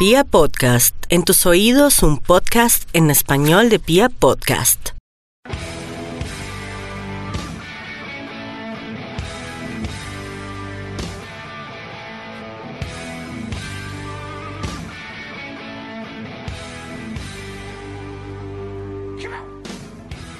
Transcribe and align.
Pia 0.00 0.24
Podcast, 0.24 0.96
en 1.10 1.24
tus 1.24 1.44
oídos 1.44 2.02
un 2.02 2.16
podcast 2.16 2.88
en 2.94 3.10
español 3.10 3.68
de 3.68 3.78
Pia 3.78 4.08
Podcast. 4.08 4.92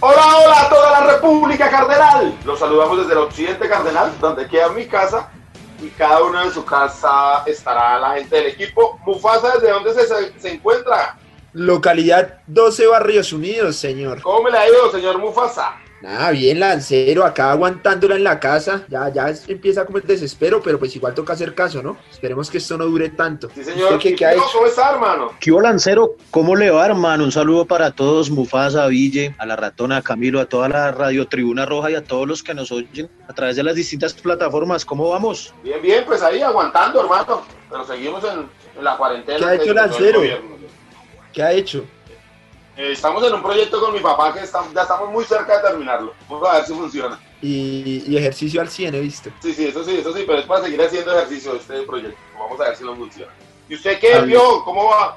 Hola, 0.00 0.36
hola 0.38 0.60
a 0.62 0.68
toda 0.70 0.90
la 0.90 1.12
República 1.12 1.68
Cardenal. 1.68 2.34
Los 2.46 2.58
saludamos 2.58 2.96
desde 3.00 3.12
el 3.12 3.18
occidente 3.18 3.68
Cardenal, 3.68 4.10
donde 4.22 4.48
queda 4.48 4.70
mi 4.70 4.86
casa. 4.86 5.30
Y 5.82 5.88
cada 5.90 6.22
uno 6.22 6.42
en 6.42 6.52
su 6.52 6.64
casa 6.64 7.42
estará 7.46 7.98
la 7.98 8.14
gente 8.14 8.36
del 8.36 8.46
equipo. 8.48 8.98
Mufasa, 9.06 9.54
¿desde 9.54 9.70
dónde 9.70 9.94
se, 9.94 10.40
se 10.40 10.52
encuentra? 10.52 11.16
Localidad 11.52 12.40
12 12.46 12.86
Barrios 12.86 13.32
Unidos, 13.32 13.76
señor. 13.76 14.22
¿Cómo 14.22 14.42
me 14.42 14.50
le 14.50 14.58
ha 14.58 14.68
ido, 14.68 14.90
señor 14.92 15.18
Mufasa? 15.18 15.74
Nada, 16.00 16.30
bien 16.30 16.58
lancero, 16.58 17.24
acá 17.24 17.50
aguantándola 17.52 18.16
en 18.16 18.24
la 18.24 18.40
casa. 18.40 18.86
Ya, 18.88 19.10
ya 19.10 19.34
empieza 19.48 19.84
como 19.84 19.98
el 19.98 20.06
desespero, 20.06 20.62
pero 20.62 20.78
pues 20.78 20.96
igual 20.96 21.12
toca 21.12 21.34
hacer 21.34 21.54
caso, 21.54 21.82
¿no? 21.82 21.98
Esperemos 22.10 22.50
que 22.50 22.56
esto 22.56 22.78
no 22.78 22.86
dure 22.86 23.10
tanto. 23.10 23.50
Sí, 23.54 23.62
señor. 23.62 23.92
¿Usted 23.92 24.10
qué, 24.10 24.14
qué. 24.16 24.36
¿Cómo 24.52 24.66
está, 24.66 24.92
hermano? 24.92 25.32
¿Qué 25.38 25.52
hubo, 25.52 25.60
Lancero? 25.60 26.16
¿Cómo 26.30 26.56
le 26.56 26.70
va, 26.70 26.86
hermano? 26.86 27.24
Un 27.24 27.32
saludo 27.32 27.66
para 27.66 27.90
todos, 27.90 28.30
Mufasa, 28.30 28.86
Ville, 28.86 29.34
a 29.36 29.44
la 29.44 29.56
ratona, 29.56 29.98
a 29.98 30.02
Camilo, 30.02 30.40
a 30.40 30.46
toda 30.46 30.70
la 30.70 30.90
Radio 30.90 31.28
Tribuna 31.28 31.66
Roja 31.66 31.90
y 31.90 31.94
a 31.96 32.02
todos 32.02 32.26
los 32.26 32.42
que 32.42 32.54
nos 32.54 32.72
oyen 32.72 33.10
a 33.28 33.34
través 33.34 33.56
de 33.56 33.62
las 33.62 33.74
distintas 33.74 34.14
plataformas. 34.14 34.86
¿Cómo 34.86 35.10
vamos? 35.10 35.52
Bien, 35.62 35.82
bien, 35.82 36.04
pues 36.06 36.22
ahí 36.22 36.40
aguantando, 36.40 37.00
hermano. 37.02 37.42
Pero 37.68 37.84
seguimos 37.84 38.24
en, 38.24 38.48
en 38.78 38.84
la 38.84 38.96
cuarentena. 38.96 39.38
¿Qué 39.38 39.44
ha 39.44 39.54
hecho 39.54 39.70
el 39.70 39.76
Lancero? 39.76 40.20
¿Qué 41.32 41.42
ha 41.42 41.52
hecho? 41.52 41.84
Eh, 42.80 42.92
estamos 42.92 43.22
en 43.26 43.34
un 43.34 43.42
proyecto 43.42 43.78
con 43.78 43.92
mi 43.92 44.00
papá 44.00 44.32
que 44.32 44.40
estamos- 44.40 44.72
ya 44.72 44.82
estamos 44.82 45.10
muy 45.10 45.22
cerca 45.24 45.58
de 45.58 45.68
terminarlo. 45.68 46.14
Vamos 46.30 46.48
a 46.48 46.54
ver 46.54 46.64
si 46.64 46.72
funciona. 46.72 47.20
Y, 47.42 48.04
y 48.06 48.16
ejercicio 48.16 48.58
al 48.62 48.70
100, 48.70 48.94
he 48.94 49.00
visto. 49.00 49.28
Sí, 49.42 49.52
sí, 49.52 49.66
eso 49.66 49.84
sí, 49.84 49.98
eso 49.98 50.14
sí, 50.14 50.24
pero 50.26 50.38
es 50.38 50.46
para 50.46 50.64
seguir 50.64 50.80
haciendo 50.80 51.12
ejercicio 51.14 51.56
este 51.56 51.82
proyecto. 51.82 52.18
Vamos 52.38 52.58
a 52.58 52.64
ver 52.64 52.76
si 52.76 52.84
nos 52.84 52.96
funciona. 52.96 53.30
¿Y 53.68 53.74
usted 53.74 54.00
qué, 54.00 54.14
Al- 54.14 54.24
vio? 54.26 54.64
¿Cómo 54.64 54.86
va? 54.86 55.14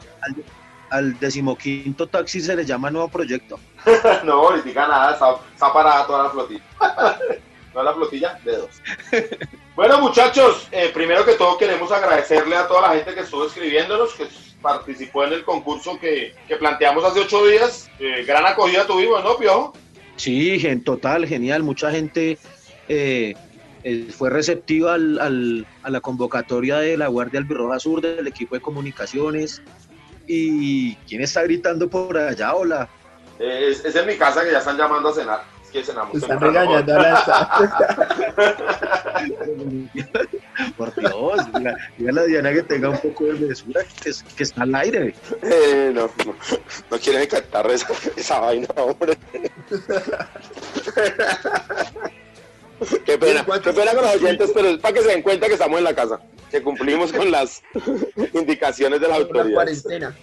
Al 0.89 1.17
decimoquinto 1.21 2.07
taxi 2.07 2.41
se 2.41 2.53
le 2.53 2.65
llama 2.65 2.91
nuevo 2.91 3.07
proyecto. 3.07 3.57
no, 4.25 4.33
ahorita 4.33 4.85
nada, 4.85 5.13
está, 5.13 5.37
está 5.53 5.71
parada 5.71 6.05
toda 6.05 6.23
la 6.25 6.29
flotilla. 6.31 6.63
no 7.73 7.81
la 7.81 7.93
flotilla, 7.93 8.39
de 8.43 8.57
dos. 8.57 8.71
bueno, 9.77 9.99
muchachos, 10.01 10.67
eh, 10.69 10.91
primero 10.93 11.23
que 11.23 11.35
todo 11.35 11.57
queremos 11.57 11.89
agradecerle 11.93 12.57
a 12.57 12.67
toda 12.67 12.81
la 12.89 12.95
gente 12.95 13.13
que 13.13 13.21
estuvo 13.21 13.45
escribiéndonos, 13.47 14.13
que 14.15 14.27
participó 14.63 15.25
en 15.25 15.33
el 15.33 15.43
concurso 15.43 15.99
que, 15.99 16.33
que 16.47 16.55
planteamos 16.55 17.03
hace 17.03 17.19
ocho 17.19 17.45
días. 17.45 17.87
Eh, 17.99 18.23
gran 18.25 18.43
acogida 18.47 18.87
tuvimos, 18.87 19.23
¿no, 19.23 19.37
Piojo? 19.37 19.73
Sí, 20.15 20.65
en 20.65 20.83
total, 20.83 21.27
genial. 21.27 21.61
Mucha 21.61 21.91
gente 21.91 22.39
eh, 22.87 23.35
eh, 23.83 24.07
fue 24.17 24.29
receptiva 24.31 24.95
al- 24.95 25.19
al- 25.19 25.67
a 25.83 25.89
la 25.91 25.99
convocatoria 26.01 26.77
de 26.77 26.97
la 26.97 27.07
Guardia 27.09 27.39
Albirroja 27.41 27.77
Sur, 27.79 28.01
del 28.01 28.25
equipo 28.27 28.55
de 28.55 28.61
comunicaciones. 28.61 29.61
¿Y 30.25 30.95
quién 31.07 31.21
está 31.21 31.43
gritando 31.43 31.89
por 31.89 32.17
allá? 32.17 32.55
Hola. 32.55 32.87
Eh, 33.39 33.67
es, 33.71 33.83
es 33.83 33.95
en 33.95 34.07
mi 34.07 34.15
casa 34.15 34.43
que 34.43 34.51
ya 34.51 34.59
están 34.59 34.77
llamando 34.77 35.09
a 35.09 35.13
cenar. 35.13 35.41
Es 35.63 35.69
que 35.71 35.83
cenamos. 35.83 36.15
Están 36.15 36.39
regañando 36.39 36.95
a 36.95 37.01
la... 37.01 37.23
Por 40.77 40.95
Dios, 40.95 41.37
diga- 41.53 41.77
dígale 41.97 42.21
a 42.21 42.23
Diana 42.25 42.53
que 42.53 42.63
tenga 42.63 42.89
un 42.89 42.97
poco 42.99 43.25
de 43.25 43.33
mesura, 43.33 43.81
que, 44.01 44.09
es- 44.09 44.23
que 44.23 44.43
está 44.43 44.63
al 44.63 44.75
aire. 44.75 45.13
Eh, 45.41 45.91
no, 45.93 46.09
no, 46.25 46.35
no 46.91 46.99
quieren 46.99 47.27
cantar 47.27 47.69
esa, 47.71 47.87
esa 48.15 48.39
vaina, 48.39 48.67
hombre. 48.77 49.17
Qué 53.05 53.17
pena, 53.17 53.45
qué 53.63 53.71
pena 53.73 53.93
con 53.93 54.03
los 54.03 54.15
oyentes, 54.15 54.51
pero 54.53 54.69
es 54.69 54.77
para 54.79 54.93
que 54.93 55.01
se 55.01 55.07
den 55.07 55.21
cuenta 55.21 55.47
que 55.47 55.53
estamos 55.53 55.77
en 55.77 55.83
la 55.85 55.95
casa, 55.95 56.19
que 56.51 56.61
cumplimos 56.61 57.13
con 57.13 57.31
las 57.31 57.61
indicaciones 58.33 58.99
de 58.99 59.07
la 59.07 59.13
la 59.19 59.23
autoridad. 59.23 59.53
cuarentena. 59.53 60.15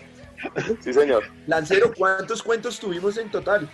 Sí, 0.83 0.93
señor. 0.93 1.25
Lancero, 1.47 1.93
¿cuántos 1.97 2.43
cuentos 2.43 2.79
tuvimos 2.81 3.17
en 3.19 3.31
total? 3.31 3.69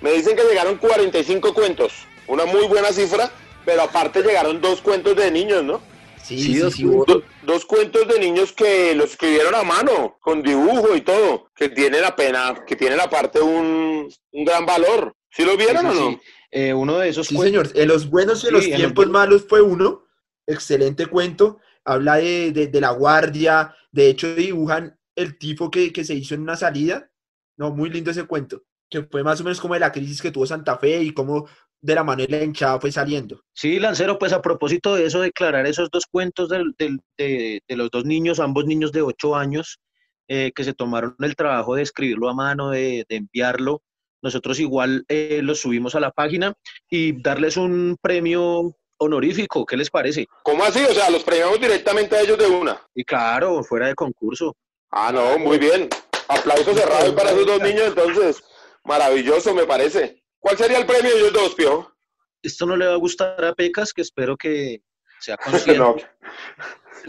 Me 0.00 0.12
dicen 0.12 0.36
que 0.36 0.42
llegaron 0.44 0.76
45 0.78 1.52
cuentos, 1.54 1.92
una 2.26 2.44
muy 2.46 2.66
buena 2.66 2.92
cifra, 2.92 3.30
pero 3.64 3.82
aparte 3.82 4.22
llegaron 4.22 4.60
dos 4.60 4.80
cuentos 4.80 5.16
de 5.16 5.30
niños, 5.30 5.64
¿no? 5.64 5.80
Sí, 6.24 6.38
Sí, 6.38 6.54
sí, 6.54 6.58
dos 6.58 6.74
sí, 6.74 6.84
hubo- 6.86 7.04
Do- 7.04 7.22
dos 7.42 7.66
cuentos 7.66 8.08
de 8.08 8.18
niños 8.18 8.52
que 8.52 8.94
los 8.94 9.10
escribieron 9.10 9.54
a 9.54 9.62
mano, 9.62 10.16
con 10.20 10.42
dibujo 10.42 10.94
y 10.96 11.02
todo, 11.02 11.50
que 11.54 11.68
tienen 11.68 12.02
apenas, 12.04 12.60
que 12.66 12.76
tienen 12.76 12.98
aparte 13.00 13.40
un, 13.40 14.08
un 14.32 14.44
gran 14.44 14.64
valor. 14.64 15.14
¿Sí 15.30 15.44
lo 15.44 15.56
vieron 15.56 15.84
o 15.86 15.92
no? 15.94 16.10
sí, 16.10 16.20
eh, 16.50 16.72
uno 16.72 16.98
de 16.98 17.08
esos 17.10 17.26
Sí, 17.26 17.34
cuentos- 17.34 17.68
señor. 17.68 17.82
En 17.82 17.88
los 17.88 18.08
buenos 18.08 18.42
y 18.42 18.46
en 18.48 18.52
los 18.54 18.62
Sí, 18.64 18.68
en 18.70 18.72
los 18.74 18.80
tiempos 18.80 19.08
malos 19.08 19.44
fue 19.48 19.60
uno. 19.60 20.04
Excelente 20.46 21.06
cuento. 21.06 21.58
Habla 21.84 22.16
de, 22.16 22.52
de- 22.52 22.66
de 22.68 22.80
la 22.80 22.90
guardia. 22.90 23.74
De 23.92 24.08
hecho, 24.08 24.34
dibujan 24.34 24.98
el 25.16 25.36
tifo 25.38 25.70
que, 25.70 25.92
que 25.92 26.04
se 26.04 26.14
hizo 26.14 26.34
en 26.34 26.42
una 26.42 26.56
salida. 26.56 27.10
No, 27.56 27.70
muy 27.70 27.90
lindo 27.90 28.10
ese 28.10 28.24
cuento. 28.24 28.62
Que 28.90 29.02
fue 29.02 29.22
más 29.24 29.40
o 29.40 29.44
menos 29.44 29.60
como 29.60 29.74
de 29.74 29.80
la 29.80 29.92
crisis 29.92 30.22
que 30.22 30.30
tuvo 30.30 30.46
Santa 30.46 30.78
Fe 30.78 31.02
y 31.02 31.12
cómo 31.12 31.46
de 31.84 31.94
la 31.94 32.02
manera 32.02 32.38
la 32.38 32.44
hinchada 32.44 32.80
fue 32.80 32.90
saliendo. 32.90 33.42
Sí, 33.52 33.78
Lancero, 33.78 34.18
pues 34.18 34.32
a 34.32 34.40
propósito 34.40 34.94
de 34.94 35.04
eso, 35.04 35.20
declarar 35.20 35.66
esos 35.66 35.90
dos 35.90 36.06
cuentos 36.10 36.48
del- 36.48 36.74
del- 36.78 37.00
de, 37.18 37.60
de 37.68 37.76
los 37.76 37.90
dos 37.90 38.06
niños, 38.06 38.40
ambos 38.40 38.64
niños 38.64 38.90
de 38.90 39.02
ocho 39.02 39.36
años, 39.36 39.78
eh, 40.26 40.50
que 40.54 40.64
se 40.64 40.72
tomaron 40.72 41.14
el 41.20 41.36
trabajo 41.36 41.74
de 41.74 41.82
escribirlo 41.82 42.30
a 42.30 42.34
mano, 42.34 42.70
de, 42.70 43.04
de 43.06 43.16
enviarlo. 43.16 43.82
Nosotros 44.22 44.58
igual 44.60 45.04
eh, 45.08 45.40
los 45.42 45.60
subimos 45.60 45.94
a 45.94 46.00
la 46.00 46.10
página 46.10 46.54
y 46.88 47.20
darles 47.20 47.58
un 47.58 47.98
premio 48.00 48.74
honorífico, 48.96 49.66
¿qué 49.66 49.76
les 49.76 49.90
parece? 49.90 50.26
¿Cómo 50.42 50.64
así? 50.64 50.82
O 50.82 50.94
sea, 50.94 51.10
los 51.10 51.22
premiamos 51.22 51.60
directamente 51.60 52.16
a 52.16 52.22
ellos 52.22 52.38
de 52.38 52.46
una. 52.46 52.80
Y 52.94 53.04
claro, 53.04 53.62
fuera 53.62 53.88
de 53.88 53.94
concurso. 53.94 54.56
Ah, 54.90 55.10
no, 55.12 55.38
muy 55.38 55.58
bien. 55.58 55.90
Aplauso 56.28 56.72
cerrado 56.72 57.14
para 57.14 57.32
esos 57.32 57.44
dos 57.46 57.60
niños, 57.60 57.88
entonces. 57.88 58.42
Maravilloso, 58.84 59.52
me 59.54 59.64
parece. 59.64 60.23
¿Cuál 60.44 60.58
sería 60.58 60.76
el 60.76 60.84
premio 60.84 61.10
de 61.10 61.20
ellos 61.20 61.32
dos, 61.32 61.54
Pio? 61.54 61.96
Esto 62.42 62.66
no 62.66 62.76
le 62.76 62.86
va 62.86 62.92
a 62.92 62.96
gustar 62.98 63.42
a 63.42 63.54
Pecas, 63.54 63.94
que 63.94 64.02
espero 64.02 64.36
que 64.36 64.82
sea 65.18 65.36
consciente. 65.72 65.78
No, 65.78 65.96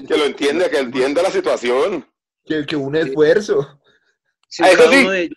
que 0.07 0.17
lo 0.17 0.23
entienda, 0.23 0.69
que 0.69 0.77
entienda 0.79 1.21
la 1.21 1.29
situación. 1.29 2.09
Que, 2.45 2.65
que 2.65 2.77
un 2.77 2.95
esfuerzo. 2.95 3.81
Sí, 4.47 4.63
Ah, 4.63 4.71
eso 4.71 4.89
sí. 4.89 5.05
de 5.05 5.29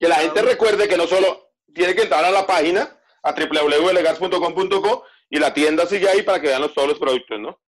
Que 0.00 0.08
la 0.08 0.14
gente 0.16 0.40
recuerde 0.40 0.88
que 0.88 0.96
no 0.96 1.06
solo 1.06 1.50
tiene 1.74 1.94
que 1.94 2.04
entrar 2.04 2.24
a 2.24 2.30
la 2.30 2.46
página, 2.46 2.98
a 3.22 3.32
www.legas.com.co 3.34 5.04
y 5.28 5.38
la 5.38 5.52
tienda 5.52 5.84
sigue 5.84 6.08
ahí 6.08 6.22
para 6.22 6.40
que 6.40 6.46
vean 6.46 6.62
los- 6.62 6.72
todos 6.72 6.88
los 6.88 6.98
productos, 6.98 7.38
¿no? 7.38 7.60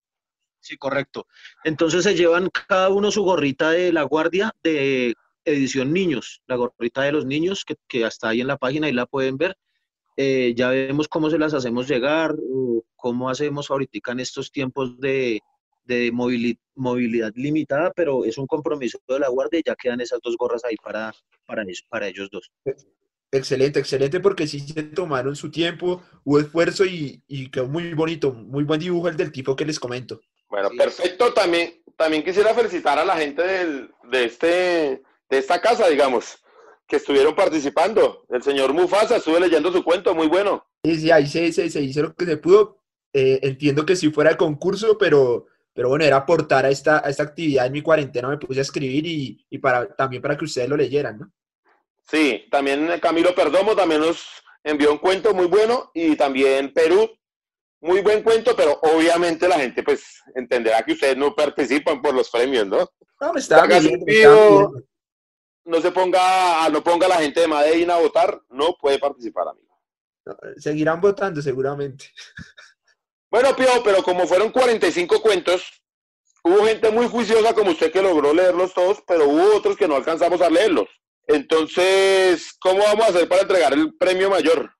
Sí, 0.60 0.78
correcto. 0.78 1.26
Entonces 1.64 2.02
se 2.02 2.14
llevan 2.14 2.48
cada 2.48 2.88
uno 2.88 3.10
su 3.10 3.24
gorrita 3.24 3.72
de 3.72 3.92
la 3.92 4.04
guardia 4.04 4.54
de 4.62 5.14
edición 5.48 5.92
niños, 5.92 6.42
la 6.46 6.56
gorrita 6.56 7.02
de 7.02 7.12
los 7.12 7.24
niños 7.26 7.64
que, 7.64 7.76
que 7.88 8.04
está 8.04 8.28
ahí 8.30 8.40
en 8.40 8.46
la 8.46 8.56
página 8.56 8.88
y 8.88 8.92
la 8.92 9.06
pueden 9.06 9.36
ver. 9.36 9.56
Eh, 10.16 10.52
ya 10.56 10.70
vemos 10.70 11.06
cómo 11.08 11.30
se 11.30 11.38
las 11.38 11.54
hacemos 11.54 11.86
llegar, 11.88 12.34
cómo 12.96 13.30
hacemos 13.30 13.70
ahorita 13.70 14.12
en 14.12 14.20
estos 14.20 14.50
tiempos 14.50 14.98
de, 14.98 15.40
de 15.84 16.12
movili- 16.12 16.58
movilidad 16.74 17.32
limitada, 17.36 17.92
pero 17.94 18.24
es 18.24 18.36
un 18.36 18.46
compromiso 18.46 18.98
de 19.06 19.20
la 19.20 19.28
guardia 19.28 19.60
y 19.60 19.62
ya 19.64 19.76
quedan 19.76 20.00
esas 20.00 20.18
dos 20.22 20.36
gorras 20.36 20.64
ahí 20.64 20.74
para, 20.82 21.12
para, 21.46 21.62
ellos, 21.62 21.84
para 21.88 22.08
ellos 22.08 22.28
dos. 22.32 22.50
Excelente, 23.30 23.78
excelente, 23.78 24.20
porque 24.20 24.46
sí 24.46 24.58
se 24.60 24.82
tomaron 24.84 25.36
su 25.36 25.50
tiempo, 25.50 26.02
hubo 26.24 26.40
esfuerzo 26.40 26.84
y, 26.86 27.22
y 27.28 27.50
quedó 27.50 27.68
muy 27.68 27.92
bonito, 27.92 28.32
muy 28.32 28.64
buen 28.64 28.80
dibujo 28.80 29.08
el 29.08 29.16
del 29.18 29.30
tipo 29.30 29.54
que 29.54 29.66
les 29.66 29.78
comento. 29.78 30.20
Bueno, 30.48 30.70
Sí. 30.70 30.78
perfecto. 30.78 31.32
También, 31.34 31.82
también 31.96 32.24
quisiera 32.24 32.54
felicitar 32.54 32.98
a 32.98 33.04
la 33.04 33.16
gente 33.18 33.42
del- 33.42 33.90
de, 34.10 34.24
este, 34.24 35.02
de 35.28 35.38
esta 35.38 35.60
casa, 35.60 35.88
digamos, 35.88 36.42
que 36.86 36.96
estuvieron 36.96 37.34
participando. 37.34 38.24
El 38.30 38.42
señor 38.42 38.72
Mufasa, 38.72 39.16
estuve 39.16 39.40
leyendo 39.40 39.70
su 39.70 39.84
cuento, 39.84 40.14
muy 40.14 40.26
bueno. 40.26 40.66
Sí, 40.82 40.98
sí, 40.98 41.10
ahí 41.10 41.26
se, 41.26 41.52
se, 41.52 41.68
se 41.70 41.80
hizo 41.80 42.02
lo 42.02 42.14
que 42.14 42.24
se 42.24 42.36
pudo. 42.36 42.78
Eh, 43.12 43.40
entiendo 43.42 43.86
que 43.86 43.96
sí 43.96 44.10
fuera 44.10 44.30
el 44.30 44.36
concurso, 44.36 44.96
pero, 44.98 45.46
pero 45.72 45.88
bueno, 45.88 46.04
era 46.04 46.16
aportar 46.16 46.66
a 46.66 46.70
esta, 46.70 46.98
a 47.04 47.10
esta 47.10 47.22
actividad 47.22 47.66
en 47.66 47.72
mi 47.72 47.82
cuarentena, 47.82 48.28
me 48.28 48.38
puse 48.38 48.60
a 48.60 48.62
escribir 48.62 49.06
y, 49.06 49.46
y 49.48 49.58
para, 49.58 49.94
también 49.94 50.22
para 50.22 50.36
que 50.36 50.44
ustedes 50.44 50.68
lo 50.68 50.76
leyeran, 50.76 51.18
¿no? 51.18 51.32
Sí, 52.02 52.46
también 52.50 52.88
Camilo 53.00 53.34
Perdomo 53.34 53.76
también 53.76 54.00
nos 54.00 54.26
envió 54.62 54.92
un 54.92 54.98
cuento 54.98 55.34
muy 55.34 55.46
bueno 55.46 55.90
y 55.94 56.16
también 56.16 56.72
Perú, 56.72 57.10
muy 57.80 58.00
buen 58.00 58.22
cuento, 58.22 58.56
pero 58.56 58.78
obviamente 58.82 59.46
la 59.46 59.58
gente 59.58 59.82
pues 59.82 60.22
entenderá 60.34 60.82
que 60.82 60.92
ustedes 60.92 61.16
no 61.16 61.34
participan 61.34 62.00
por 62.00 62.14
los 62.14 62.30
premios, 62.30 62.66
¿no? 62.66 62.90
No, 63.20 63.32
me 63.32 63.40
estaba 63.40 63.64
Haga 63.64 63.80
No 65.68 65.82
se 65.82 65.92
ponga, 65.92 66.66
no 66.70 66.82
ponga 66.82 67.04
a 67.04 67.10
la 67.10 67.16
gente 67.16 67.40
de 67.40 67.48
Medellín 67.48 67.90
a 67.90 67.98
votar, 67.98 68.40
no 68.48 68.74
puede 68.80 68.98
participar, 68.98 69.48
amigo. 69.48 69.78
No, 70.24 70.34
Seguirán 70.56 71.00
votando 71.00 71.42
seguramente. 71.42 72.06
Bueno, 73.30 73.54
Pío, 73.54 73.68
pero 73.84 74.02
como 74.02 74.26
fueron 74.26 74.50
45 74.50 75.20
cuentos, 75.20 75.62
hubo 76.42 76.64
gente 76.64 76.90
muy 76.90 77.06
juiciosa 77.08 77.52
como 77.52 77.72
usted 77.72 77.92
que 77.92 78.00
logró 78.00 78.32
leerlos 78.32 78.72
todos, 78.72 79.02
pero 79.06 79.28
hubo 79.28 79.54
otros 79.54 79.76
que 79.76 79.86
no 79.86 79.96
alcanzamos 79.96 80.40
a 80.40 80.48
leerlos. 80.48 80.88
Entonces, 81.26 82.56
¿cómo 82.58 82.78
vamos 82.78 83.04
a 83.04 83.08
hacer 83.10 83.28
para 83.28 83.42
entregar 83.42 83.74
el 83.74 83.94
premio 83.98 84.30
mayor? 84.30 84.70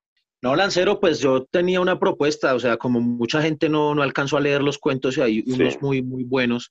No, 0.41 0.57
Lancero, 0.57 0.99
pues 0.99 1.21
yo 1.21 1.45
tenía 1.45 1.83
una 1.83 2.01
propuesta, 2.01 2.55
o 2.55 2.59
sea, 2.59 2.79
como 2.79 3.03
mucha 3.03 3.43
gente 3.43 3.69
no, 3.69 3.95
no 3.95 4.03
alcanzó 4.03 4.39
a 4.39 4.41
leer 4.41 4.63
los 4.63 4.79
cuentos 4.79 5.19
y 5.19 5.21
hay 5.21 5.45
unos 5.47 5.83
muy, 5.83 6.01
muy 6.01 6.25
buenos, 6.25 6.71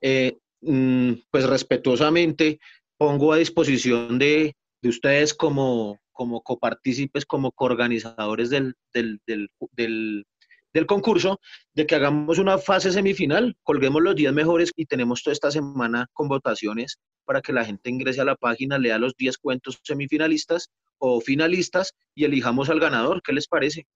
eh, 0.00 0.38
mm, 0.60 1.14
pues 1.32 1.46
respetuosamente 1.46 2.60
pongo 2.98 3.32
a 3.32 3.38
disposición 3.38 4.18
de, 4.18 4.54
de 4.82 4.88
ustedes 4.88 5.32
como, 5.32 5.98
como 6.12 6.42
copartícipes, 6.42 7.24
como 7.24 7.52
coorganizadores 7.52 8.50
del, 8.50 8.74
del, 8.92 9.20
del, 9.26 9.48
del, 9.72 10.26
del 10.72 10.86
concurso, 10.86 11.40
de 11.74 11.86
que 11.86 11.94
hagamos 11.94 12.38
una 12.38 12.58
fase 12.58 12.92
semifinal, 12.92 13.56
colguemos 13.62 14.02
los 14.02 14.16
10 14.16 14.32
mejores 14.32 14.72
y 14.76 14.86
tenemos 14.86 15.22
toda 15.22 15.32
esta 15.32 15.50
semana 15.50 16.06
con 16.12 16.28
votaciones 16.28 16.98
para 17.24 17.40
que 17.40 17.52
la 17.52 17.64
gente 17.64 17.88
ingrese 17.90 18.20
a 18.20 18.24
la 18.24 18.36
página, 18.36 18.78
lea 18.78 18.98
los 18.98 19.14
10 19.16 19.38
cuentos 19.38 19.80
semifinalistas 19.82 20.70
o 20.98 21.20
finalistas 21.20 21.94
y 22.14 22.24
elijamos 22.24 22.68
al 22.68 22.80
ganador. 22.80 23.22
¿Qué 23.22 23.32
les 23.32 23.46
parece? 23.46 23.86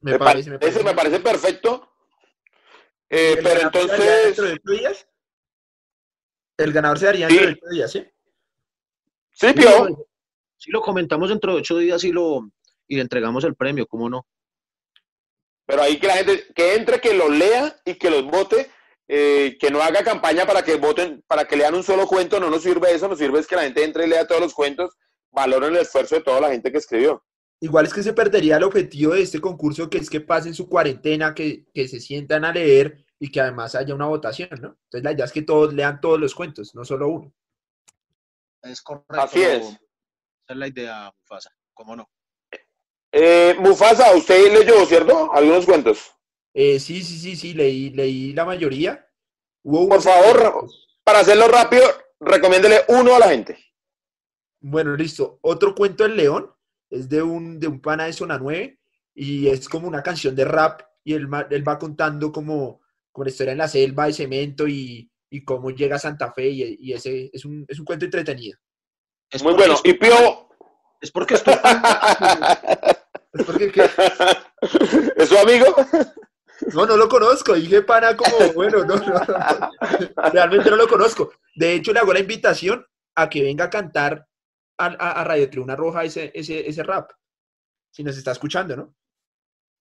Me, 0.00 0.18
parece, 0.18 0.50
me 0.50 0.58
parece, 0.58 0.82
me 0.82 0.94
parece 0.94 1.20
perfecto. 1.20 1.88
Eh, 3.08 3.38
pero 3.42 3.60
entonces... 3.60 4.36
Dentro 4.36 4.44
de 4.46 4.60
días? 4.64 5.06
El 6.56 6.72
ganador 6.72 6.98
se 6.98 7.06
daría 7.06 7.28
dentro 7.28 7.46
de 7.46 7.52
ocho 7.52 7.66
días, 7.70 7.92
¿sí? 7.92 8.06
Sí. 9.32 9.48
Sí, 10.56 10.70
lo 10.70 10.80
comentamos 10.80 11.28
dentro 11.28 11.52
de 11.52 11.58
ocho 11.58 11.78
días 11.78 12.04
y 12.04 12.12
lo 12.12 12.48
y 12.86 12.96
le 12.96 13.02
entregamos 13.02 13.42
el 13.44 13.54
premio, 13.54 13.86
¿cómo 13.86 14.08
no? 14.08 14.26
Pero 15.66 15.82
ahí 15.82 15.98
que 15.98 16.06
la 16.06 16.14
gente, 16.14 16.46
que 16.54 16.74
entre, 16.74 17.00
que 17.00 17.14
lo 17.14 17.28
lea 17.28 17.74
y 17.84 17.94
que 17.94 18.10
los 18.10 18.24
vote, 18.24 18.70
eh, 19.08 19.56
que 19.58 19.70
no 19.70 19.80
haga 19.80 20.04
campaña 20.04 20.44
para 20.46 20.62
que 20.62 20.76
voten, 20.76 21.24
para 21.26 21.46
que 21.46 21.56
lean 21.56 21.74
un 21.74 21.82
solo 21.82 22.06
cuento, 22.06 22.38
no 22.38 22.50
nos 22.50 22.62
sirve 22.62 22.92
eso, 22.92 23.08
nos 23.08 23.18
sirve 23.18 23.40
es 23.40 23.46
que 23.46 23.56
la 23.56 23.62
gente 23.62 23.82
entre 23.82 24.04
y 24.04 24.08
lea 24.08 24.26
todos 24.26 24.40
los 24.40 24.54
cuentos, 24.54 24.94
valoren 25.30 25.74
el 25.74 25.82
esfuerzo 25.82 26.16
de 26.16 26.22
toda 26.22 26.40
la 26.40 26.50
gente 26.50 26.70
que 26.70 26.78
escribió. 26.78 27.24
Igual 27.60 27.86
es 27.86 27.94
que 27.94 28.02
se 28.02 28.12
perdería 28.12 28.56
el 28.56 28.64
objetivo 28.64 29.14
de 29.14 29.22
este 29.22 29.40
concurso, 29.40 29.88
que 29.88 29.98
es 29.98 30.10
que 30.10 30.20
pasen 30.20 30.52
su 30.52 30.68
cuarentena, 30.68 31.34
que, 31.34 31.64
que 31.72 31.88
se 31.88 32.00
sientan 32.00 32.44
a 32.44 32.52
leer 32.52 33.04
y 33.18 33.30
que 33.30 33.40
además 33.40 33.74
haya 33.74 33.94
una 33.94 34.06
votación, 34.06 34.50
¿no? 34.60 34.76
Entonces 34.84 35.04
la 35.04 35.12
idea 35.12 35.24
es 35.24 35.32
que 35.32 35.42
todos 35.42 35.72
lean 35.72 36.00
todos 36.00 36.20
los 36.20 36.34
cuentos, 36.34 36.74
no 36.74 36.84
solo 36.84 37.08
uno. 37.08 37.32
Es 38.62 38.80
correcto. 38.82 39.20
Así 39.20 39.42
es. 39.42 39.64
Esa 39.64 39.78
es 40.48 40.56
la 40.56 40.68
idea, 40.68 41.12
Mufasa, 41.18 41.50
¿cómo 41.74 41.96
no? 41.96 42.08
Eh, 43.12 43.54
Mufasa, 43.58 44.14
usted 44.14 44.52
leyó, 44.52 44.86
¿cierto? 44.86 45.32
Algunos 45.32 45.66
cuentos. 45.66 46.12
Eh, 46.54 46.78
sí, 46.78 47.02
sí, 47.02 47.18
sí, 47.18 47.36
sí, 47.36 47.54
leí, 47.54 47.90
leí 47.90 48.32
la 48.32 48.44
mayoría. 48.44 49.06
Hubo 49.62 49.88
Por 49.88 50.02
favor, 50.02 50.68
para 51.04 51.20
hacerlo 51.20 51.48
rápido, 51.48 51.84
recomiéndele 52.20 52.82
uno 52.88 53.14
a 53.14 53.18
la 53.18 53.28
gente. 53.28 53.58
Bueno, 54.60 54.96
listo. 54.96 55.38
Otro 55.42 55.74
cuento 55.74 56.04
del 56.04 56.16
león 56.16 56.52
es 56.90 57.08
de 57.08 57.22
un, 57.22 57.58
de 57.58 57.66
un 57.66 57.80
pana 57.80 58.04
de 58.04 58.12
Zona 58.12 58.38
9 58.38 58.78
y 59.14 59.48
es 59.48 59.68
como 59.68 59.88
una 59.88 60.02
canción 60.02 60.34
de 60.34 60.44
rap 60.44 60.82
y 61.04 61.14
él, 61.14 61.28
él 61.50 61.68
va 61.68 61.78
contando 61.78 62.32
como, 62.32 62.80
como 63.10 63.24
la 63.24 63.30
historia 63.30 63.52
en 63.52 63.58
la 63.58 63.68
selva 63.68 64.06
de 64.06 64.12
cemento 64.12 64.68
y, 64.68 65.11
y 65.34 65.44
cómo 65.44 65.70
llega 65.70 65.96
a 65.96 65.98
Santa 65.98 66.32
Fe 66.32 66.48
y, 66.48 66.76
y 66.78 66.92
ese 66.92 67.30
es 67.32 67.44
un, 67.44 67.64
es 67.66 67.78
un 67.78 67.84
cuento 67.84 68.04
entretenido. 68.04 68.58
Es 69.30 69.42
Muy 69.42 69.54
bueno. 69.54 69.74
estoy- 69.74 69.92
Y 69.92 69.94
Pío, 69.94 70.48
Es 71.00 71.10
porque 71.10 71.34
estoy... 71.34 71.54
Es 73.34 73.46
porque, 73.46 73.72
¿qué? 73.72 73.88
¿es 75.16 75.28
su 75.28 75.38
amigo? 75.38 75.74
No, 76.74 76.84
no 76.84 76.96
lo 76.98 77.08
conozco. 77.08 77.54
Dije 77.54 77.80
pana 77.80 78.14
como, 78.14 78.52
bueno, 78.52 78.84
no, 78.84 78.96
no, 78.96 79.06
no. 79.06 79.70
Realmente 80.32 80.68
no 80.70 80.76
lo 80.76 80.86
conozco. 80.86 81.32
De 81.56 81.72
hecho, 81.72 81.94
le 81.94 82.00
hago 82.00 82.12
la 82.12 82.20
invitación 82.20 82.84
a 83.16 83.30
que 83.30 83.42
venga 83.42 83.64
a 83.64 83.70
cantar 83.70 84.28
a, 84.78 84.86
a- 84.86 85.20
a 85.22 85.24
Radio 85.24 85.48
Tribuna 85.48 85.76
Roja 85.76 86.04
ese, 86.04 86.30
ese, 86.34 86.68
ese 86.68 86.82
rap. 86.82 87.10
Si 87.90 88.04
nos 88.04 88.18
está 88.18 88.32
escuchando, 88.32 88.76
¿no? 88.76 88.94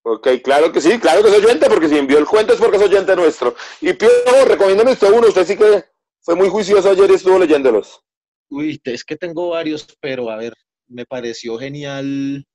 Ok, 0.04 0.28
claro 0.44 0.72
que 0.72 0.82
sí, 0.82 1.00
claro 1.00 1.22
que 1.22 1.30
es 1.30 1.44
oyente, 1.44 1.70
porque 1.70 1.88
si 1.88 1.98
envió 1.98 2.18
el 2.18 2.26
cuento 2.26 2.54
es 2.54 2.60
porque 2.60 2.78
es 2.78 2.84
oyente 2.84 3.16
nuestro. 3.16 3.56
Y 3.82 3.94
Pío, 3.94 4.10
recomiéndeme 4.48 4.94
usted 4.94 5.12
uno, 5.12 5.28
usted 5.28 5.46
sí 5.46 5.56
que 5.56 5.86
fue 6.22 6.36
muy 6.36 6.50
juicioso 6.50 6.90
ayer 6.90 7.10
y 7.10 7.14
estuvo 7.14 7.38
leyéndolos. 7.38 8.02
Uy, 8.50 8.82
es 8.84 9.04
que 9.04 9.16
tengo 9.16 9.50
varios, 9.50 9.88
pero 10.02 10.30
a 10.32 10.38
ver, 10.38 10.54
me 10.88 11.06
pareció 11.06 11.58
genial 11.58 12.46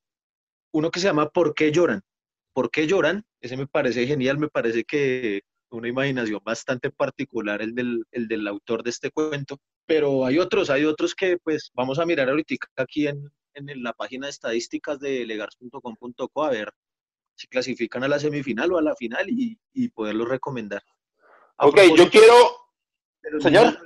uno 0.72 0.90
que 0.90 1.00
se 1.00 1.06
llama 1.06 1.28
¿Por 1.28 1.54
qué 1.54 1.70
lloran? 1.70 2.02
¿Por 2.52 2.70
qué 2.70 2.86
lloran? 2.86 3.24
Ese 3.40 3.56
me 3.56 3.66
parece 3.66 4.06
genial, 4.06 4.38
me 4.38 4.48
parece 4.48 4.84
que 4.84 5.42
una 5.70 5.88
imaginación 5.88 6.40
bastante 6.44 6.90
particular 6.90 7.62
el 7.62 7.74
del, 7.74 8.04
el 8.10 8.28
del 8.28 8.46
autor 8.48 8.82
de 8.82 8.90
este 8.90 9.10
cuento, 9.10 9.58
pero 9.86 10.24
hay 10.26 10.38
otros, 10.38 10.68
hay 10.68 10.84
otros 10.84 11.14
que 11.14 11.38
pues 11.38 11.70
vamos 11.74 11.98
a 11.98 12.06
mirar 12.06 12.28
ahorita 12.28 12.54
aquí 12.76 13.06
en, 13.06 13.30
en 13.54 13.82
la 13.82 13.92
página 13.92 14.26
de 14.26 14.30
estadísticas 14.30 14.98
de 14.98 15.24
legars.com.co 15.26 16.44
a 16.44 16.50
ver 16.50 16.72
si 17.36 17.46
clasifican 17.46 18.02
a 18.02 18.08
la 18.08 18.18
semifinal 18.18 18.72
o 18.72 18.78
a 18.78 18.82
la 18.82 18.96
final 18.96 19.28
y, 19.28 19.58
y 19.72 19.88
poderlos 19.90 20.28
recomendar. 20.28 20.82
A 21.58 21.66
Ok, 21.66 21.78
yo 21.96 22.10
quiero... 22.10 22.34
Señor. 23.40 23.78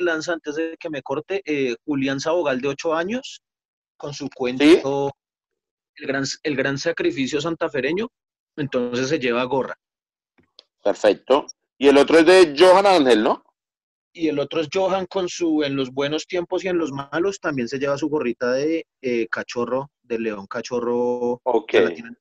lanza 0.00 0.32
antes 0.32 0.54
de 0.54 0.76
que 0.78 0.88
me 0.88 1.02
corte 1.02 1.42
eh, 1.44 1.76
Julián 1.84 2.20
Sabogal 2.20 2.60
de 2.60 2.68
8 2.68 2.94
años 2.94 3.42
con 3.96 4.14
su 4.14 4.28
cuento 4.30 5.12
el, 5.96 6.06
gran, 6.06 6.24
el 6.42 6.56
gran 6.56 6.78
sacrificio 6.78 7.40
santafereño 7.40 8.08
entonces 8.56 9.08
se 9.08 9.18
lleva 9.18 9.42
gorra 9.44 9.76
Perfecto. 10.82 11.46
Y 11.76 11.88
el 11.88 11.96
otro 11.96 12.18
es 12.18 12.26
de 12.26 12.54
Johan 12.56 12.86
Ángel, 12.86 13.22
¿no? 13.24 13.42
y 14.16 14.28
el 14.28 14.38
otro 14.38 14.60
es 14.60 14.68
Johan 14.72 15.06
con 15.06 15.28
su 15.28 15.64
en 15.64 15.74
los 15.74 15.90
buenos 15.90 16.26
tiempos 16.26 16.64
y 16.64 16.68
en 16.68 16.78
los 16.78 16.92
malos 16.92 17.40
también 17.40 17.68
se 17.68 17.78
lleva 17.80 17.98
su 17.98 18.08
gorrita 18.08 18.52
de 18.52 18.86
eh, 19.02 19.26
cachorro 19.28 19.90
de 20.02 20.20
león 20.20 20.46
cachorro 20.46 21.40
Ok. 21.42 21.72
la. 21.72 22.16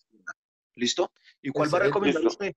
Listo 0.75 1.11
y 1.41 1.49
cuál 1.49 1.73
va 1.73 1.79
a 1.79 1.81
recomendar 1.83 2.25
usted 2.25 2.53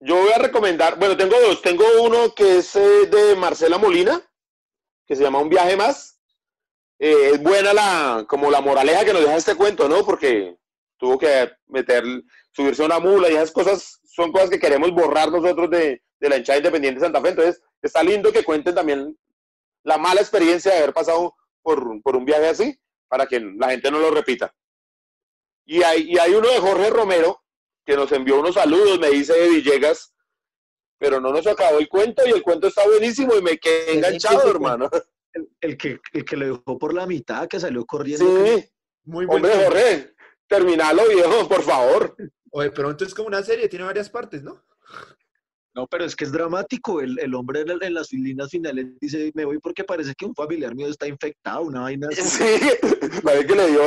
Yo 0.00 0.16
voy 0.16 0.32
a 0.32 0.38
recomendar, 0.38 0.98
bueno, 0.98 1.16
tengo 1.16 1.40
dos. 1.40 1.62
Tengo 1.62 1.84
uno 2.02 2.34
que 2.34 2.58
es 2.58 2.76
eh, 2.76 3.06
de 3.06 3.36
Marcela 3.36 3.78
Molina, 3.78 4.20
que 5.06 5.16
se 5.16 5.22
llama 5.22 5.40
Un 5.40 5.48
viaje 5.48 5.76
más. 5.76 6.20
Eh, 6.98 7.30
es 7.34 7.42
buena 7.42 7.74
la, 7.74 8.24
como 8.28 8.50
la 8.50 8.60
moraleja 8.60 9.04
que 9.04 9.12
nos 9.12 9.22
deja 9.22 9.36
este 9.36 9.56
cuento, 9.56 9.88
¿no? 9.88 10.04
Porque 10.04 10.56
tuvo 10.96 11.18
que 11.18 11.50
meter, 11.66 12.04
subirse 12.52 12.82
a 12.82 12.86
una 12.86 13.00
mula 13.00 13.30
y 13.30 13.34
esas 13.34 13.50
cosas 13.50 14.00
son 14.04 14.30
cosas 14.30 14.48
que 14.48 14.60
queremos 14.60 14.92
borrar 14.92 15.30
nosotros 15.30 15.68
de, 15.70 16.02
de 16.20 16.28
la 16.28 16.36
hinchada 16.36 16.58
independiente 16.58 17.00
de 17.00 17.06
Santa 17.06 17.20
Fe. 17.20 17.30
Entonces, 17.30 17.62
está 17.82 18.02
lindo 18.02 18.32
que 18.32 18.44
cuenten 18.44 18.74
también 18.74 19.16
la 19.82 19.98
mala 19.98 20.20
experiencia 20.20 20.72
de 20.72 20.78
haber 20.78 20.94
pasado 20.94 21.34
por, 21.62 22.02
por 22.02 22.16
un 22.16 22.24
viaje 22.24 22.48
así, 22.48 22.78
para 23.08 23.26
que 23.26 23.40
la 23.40 23.70
gente 23.70 23.90
no 23.90 23.98
lo 23.98 24.10
repita. 24.10 24.54
Y 25.66 25.82
hay, 25.82 26.02
y 26.12 26.18
hay 26.18 26.34
uno 26.34 26.48
de 26.48 26.58
Jorge 26.58 26.90
Romero, 26.90 27.42
que 27.86 27.96
nos 27.96 28.10
envió 28.12 28.38
unos 28.40 28.54
saludos, 28.54 28.98
me 28.98 29.10
dice 29.10 29.32
de 29.34 29.48
Villegas, 29.48 30.14
pero 30.98 31.20
no 31.20 31.30
nos 31.32 31.46
acabó 31.46 31.78
el 31.78 31.88
cuento 31.88 32.22
y 32.26 32.30
el 32.30 32.42
cuento 32.42 32.68
está 32.68 32.84
buenísimo 32.86 33.34
y 33.36 33.42
me 33.42 33.58
quedé 33.58 33.94
enganchado, 33.94 34.50
hermano. 34.50 34.90
el, 35.32 35.48
el 35.60 35.76
que 35.76 36.00
el 36.12 36.24
que 36.24 36.36
lo 36.36 36.46
dejó 36.46 36.78
por 36.78 36.94
la 36.94 37.06
mitad 37.06 37.48
que 37.48 37.58
salió 37.60 37.84
corriendo 37.84 38.24
que- 38.44 38.56
Sí, 38.62 38.68
Muy 39.04 39.26
buen 39.26 39.44
hombre. 39.44 39.64
Jorge, 39.64 40.14
terminalo, 40.46 41.08
viejo, 41.08 41.48
por 41.48 41.62
favor. 41.62 42.16
O 42.50 42.62
de 42.62 42.70
pronto 42.70 43.04
es 43.04 43.12
como 43.14 43.28
una 43.28 43.42
serie, 43.42 43.68
tiene 43.68 43.84
varias 43.84 44.08
partes, 44.08 44.42
¿no? 44.42 44.62
No, 45.74 45.88
pero 45.88 46.04
es 46.04 46.14
que 46.14 46.24
es 46.24 46.30
dramático. 46.30 47.00
El, 47.00 47.18
el 47.18 47.34
hombre 47.34 47.62
en, 47.62 47.82
en 47.82 47.94
las 47.94 48.12
líneas 48.12 48.48
finales 48.48 48.86
dice, 49.00 49.32
me 49.34 49.44
voy 49.44 49.58
porque 49.58 49.82
parece 49.82 50.14
que 50.14 50.24
un 50.24 50.34
familiar 50.34 50.74
mío 50.74 50.86
está 50.86 51.08
infectado, 51.08 51.62
una 51.62 51.80
vaina 51.82 52.08
así. 52.08 52.22
Sí, 52.22 52.60
parece 53.24 53.46
que 53.46 53.54
le 53.56 53.70
dio 53.70 53.82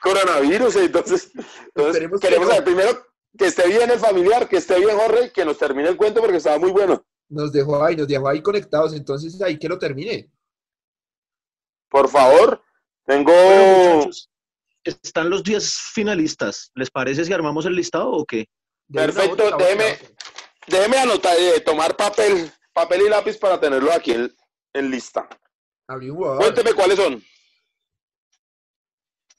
coronavirus, 0.00 0.76
entonces, 0.76 1.32
que 1.74 2.20
queremos 2.20 2.48
saber 2.48 2.64
primero 2.64 3.04
que 3.36 3.46
esté 3.46 3.66
bien 3.66 3.90
el 3.90 3.98
familiar, 3.98 4.48
que 4.48 4.58
esté 4.58 4.78
bien 4.78 4.96
Jorge, 4.96 5.32
que 5.32 5.44
nos 5.44 5.58
termine 5.58 5.88
el 5.88 5.96
cuento 5.96 6.20
porque 6.20 6.36
estaba 6.36 6.58
muy 6.58 6.70
bueno. 6.70 7.04
Nos 7.28 7.50
dejó 7.50 7.82
ahí, 7.82 7.96
nos 7.96 8.06
dejó 8.06 8.28
ahí 8.28 8.40
conectados, 8.40 8.94
entonces 8.94 9.40
ahí 9.42 9.58
que 9.58 9.68
lo 9.68 9.78
termine. 9.78 10.30
Por 11.88 12.08
favor, 12.08 12.62
tengo... 13.06 13.32
Bueno, 13.32 14.10
están 14.84 15.30
los 15.30 15.42
10 15.42 15.74
finalistas. 15.94 16.70
¿Les 16.74 16.90
parece 16.90 17.24
si 17.24 17.32
armamos 17.32 17.66
el 17.66 17.74
listado 17.74 18.10
o 18.12 18.24
qué? 18.24 18.46
Perfecto, 18.92 19.56
déjeme-. 19.56 19.98
Déjeme 20.66 20.96
anotar, 20.98 21.36
eh, 21.38 21.60
tomar 21.60 21.96
papel, 21.96 22.50
papel 22.72 23.02
y 23.06 23.08
lápiz 23.10 23.36
para 23.38 23.60
tenerlo 23.60 23.92
aquí 23.92 24.12
en, 24.12 24.34
en 24.72 24.90
lista. 24.90 25.28
Cuénteme 26.38 26.72
cuáles 26.72 26.96
son. 26.96 27.22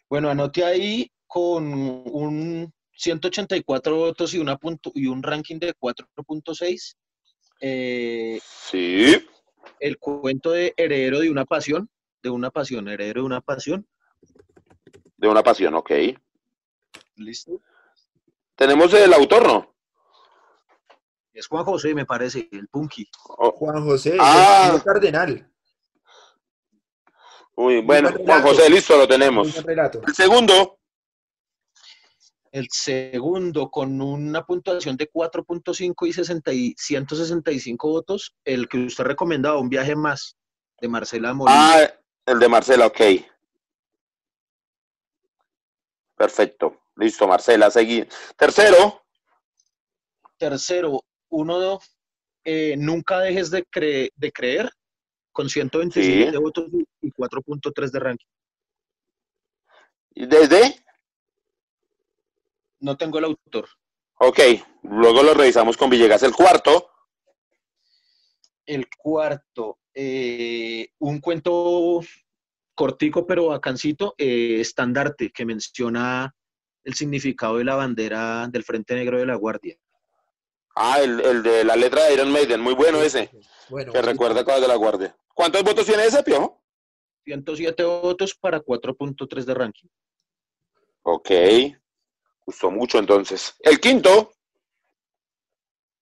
Bueno, 0.10 0.30
anote 0.30 0.64
ahí 0.64 1.12
con 1.28 1.74
un 1.74 2.72
184 2.98 3.96
votos 3.96 4.34
y, 4.34 4.38
una 4.40 4.58
puntu- 4.58 4.92
y 4.94 5.08
un 5.08 5.22
ranking 5.24 5.58
de 5.60 5.74
4.6. 5.74 6.96
eh, 7.62 8.40
Sí. 8.70 9.28
el 9.80 9.98
cuento 9.98 10.52
de 10.52 10.74
Heredero 10.78 11.20
de 11.20 11.30
una 11.30 11.46
pasión, 11.46 11.90
de 12.22 12.30
una 12.30 12.52
pasión, 12.52 12.88
Heredero 12.88 13.22
de 13.22 13.26
una 13.26 13.42
pasión. 13.42 13.88
De 15.18 15.28
una 15.28 15.42
pasión, 15.42 15.74
ok. 15.74 15.92
¿Listo? 17.16 17.60
Tenemos 18.56 18.94
el 18.94 19.12
autor, 19.14 19.48
¿no? 19.48 19.75
Es 21.36 21.48
Juan 21.48 21.66
José, 21.66 21.94
me 21.94 22.06
parece, 22.06 22.48
el 22.50 22.70
Punky. 22.70 23.06
Oh, 23.28 23.52
Juan 23.52 23.84
José, 23.84 24.16
Ah. 24.20 24.72
el 24.74 24.82
Cardenal. 24.82 25.52
uy, 27.58 27.82
bueno, 27.82 28.10
buen 28.12 28.26
Juan. 28.26 28.42
José, 28.42 28.70
listo, 28.70 28.96
lo 28.98 29.06
tenemos. 29.08 29.54
El 29.58 30.16
segundo, 30.16 30.80
El 32.54 32.70
segundo, 32.72 33.70
con 33.70 34.00
una 34.02 34.46
puntuación 34.46 34.96
de 34.96 35.12
4.5 35.12 36.06
y 36.08 36.14
60 36.14 36.54
y 36.54 36.74
165 36.78 37.90
votos, 37.90 38.34
el 38.46 38.70
que 38.70 38.78
usted 38.86 39.04
recomendaba, 39.04 39.60
un 39.60 39.68
viaje 39.68 39.94
más, 39.94 40.38
de 40.80 40.88
Marcela 40.88 41.34
Molina. 41.34 41.74
ah, 41.76 41.94
el 42.26 42.40
de 42.40 42.48
Marcela, 42.48 42.86
ok. 42.88 43.02
Perfecto, 46.16 46.80
listo, 46.96 47.28
Marcela, 47.28 47.70
seguí. 47.70 48.08
Tercero, 48.38 49.02
Tercero, 50.38 51.02
uno, 51.30 51.80
eh, 52.44 52.76
nunca 52.78 53.20
dejes 53.20 53.52
de, 53.52 53.66
cre- 53.66 54.12
de 54.16 54.32
creer, 54.32 54.70
con 55.32 55.50
127 55.50 56.32
Sí. 56.32 56.38
votos 56.38 56.70
y 57.02 57.12
4.3 57.12 57.92
de 57.92 58.00
ranking. 58.00 58.26
desde, 60.16 60.82
No 62.80 62.96
tengo 62.98 63.18
el 63.20 63.26
autor. 63.26 63.68
ok, 64.20 64.40
luego 64.84 65.24
lo 65.24 65.34
revisamos 65.34 65.76
con 65.78 65.90
Villegas. 65.90 66.24
El 66.24 66.34
cuarto, 66.34 66.90
El 68.66 68.88
cuarto, 68.98 69.80
eh, 69.94 70.88
un 71.00 71.20
cuento 71.20 72.02
cortico 72.74 73.26
pero 73.28 73.48
bacancito, 73.48 74.16
eh, 74.18 74.60
estandarte, 74.60 75.32
que 75.32 75.46
menciona 75.46 76.34
el 76.84 76.94
significado 76.96 77.58
de 77.58 77.64
la 77.66 77.76
bandera 77.76 78.48
del 78.48 78.64
Frente 78.64 78.96
Negro 78.96 79.20
de 79.20 79.26
la 79.26 79.36
Guardia. 79.36 79.78
Ah, 80.76 81.00
el, 81.02 81.20
el 81.22 81.44
de 81.44 81.64
la 81.64 81.76
letra 81.76 82.04
de 82.06 82.14
Iron 82.14 82.32
Maiden, 82.32 82.62
muy 82.62 82.74
bueno 82.74 83.02
ese, 83.02 83.30
Bueno, 83.70 83.92
que 83.92 84.02
recuerda 84.02 84.44
cosas 84.44 84.62
de 84.62 84.68
la 84.68 84.76
guardia. 84.76 85.16
¿Cuántos 85.34 85.64
votos 85.64 85.86
tiene 85.86 86.06
ese, 86.06 86.24
Piojo? 86.24 86.62
107 87.26 87.84
votos 87.84 88.36
para 88.36 88.62
4.3 88.62 89.44
de 89.46 89.54
ranking. 89.54 89.88
Ok, 91.04 91.32
gustó 92.46 92.72
mucho 92.72 93.00
entonces. 93.00 93.56
El 93.60 93.80
quinto, 93.80 94.32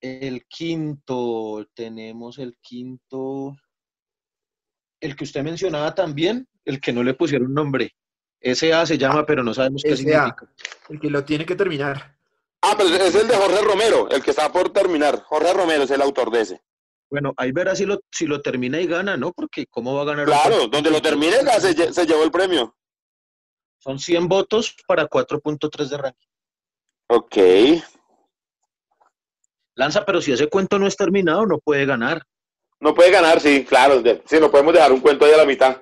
El 0.02 0.46
quinto, 0.48 1.66
tenemos 1.74 2.38
el 2.40 2.58
quinto, 2.62 3.56
el 5.00 5.16
que 5.16 5.24
usted 5.24 5.44
mencionaba 5.44 5.96
también, 5.96 6.48
el 6.66 6.82
que 6.82 6.92
no 6.92 7.04
le 7.04 7.14
pusieron 7.14 7.54
nombre. 7.54 7.96
SA 8.42 8.86
se 8.86 8.98
llama, 8.98 9.26
pero 9.26 9.44
no 9.44 9.54
sabemos 9.54 9.82
qué 9.84 9.96
SA. 9.96 9.98
significa. 9.98 10.54
el 10.90 11.00
que 11.00 11.10
lo 11.10 11.24
tiene 11.24 11.46
que 11.46 11.56
terminar. 11.56 12.18
Ah, 12.64 12.74
pero 12.78 12.90
es 12.90 13.14
el 13.16 13.28
de 13.28 13.36
Jorge 13.36 13.62
Romero, 13.62 14.10
el 14.10 14.24
que 14.24 14.32
está 14.32 14.52
por 14.52 14.72
terminar. 14.74 15.22
Jorge 15.24 15.54
Romero 15.54 15.84
es 15.84 15.92
el 15.92 16.02
autor 16.02 16.32
de 16.32 16.42
ese. 16.42 16.62
Bueno, 17.10 17.34
ahí 17.38 17.52
verá 17.52 17.76
si 17.76 17.86
lo, 17.86 18.00
si 18.12 18.26
lo 18.26 18.42
termina 18.42 18.80
y 18.82 18.88
gana, 18.88 19.16
¿no? 19.18 19.32
Porque 19.34 19.68
¿cómo 19.68 19.94
va 19.96 20.02
a 20.02 20.06
ganar? 20.06 20.26
Claro, 20.26 20.68
donde 20.68 20.90
lo 20.90 21.02
termine 21.02 21.34
se, 21.60 21.76
lle- 21.76 21.92
se 21.92 22.06
llevó 22.08 22.24
el 22.24 22.32
premio. 22.32 22.76
Son 23.78 24.00
100 24.00 24.28
votos 24.28 24.76
para 24.88 25.08
4.3 25.08 25.90
de 25.90 25.98
ranking. 25.98 26.28
Ok, 27.10 27.38
Lanza, 29.76 30.06
pero 30.06 30.22
si 30.22 30.32
ese 30.32 30.48
cuento 30.48 30.80
no 30.80 30.88
es 30.88 30.96
terminado, 30.96 31.46
no 31.46 31.60
puede 31.60 31.86
ganar. 31.86 32.24
no 32.80 32.94
puede 32.94 33.12
ganar, 33.12 33.40
sí, 33.40 33.66
claro. 33.66 34.02
sí, 34.26 34.40
no 34.40 34.50
podemos 34.52 34.74
dejar 34.74 34.92
un 34.92 35.00
cuento 35.02 35.26
ahí 35.26 35.34
a 35.34 35.38
la 35.38 35.46
mitad. 35.46 35.82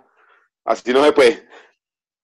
Así 0.64 0.92
no 0.94 1.04
se 1.04 1.12
puede. 1.12 1.48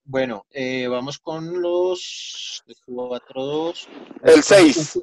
Bueno, 0.09 0.45
eh, 0.51 0.87
vamos 0.87 1.19
con 1.19 1.61
los 1.61 2.63
4-2. 2.87 3.87
El 4.23 4.41
seis. 4.41 4.97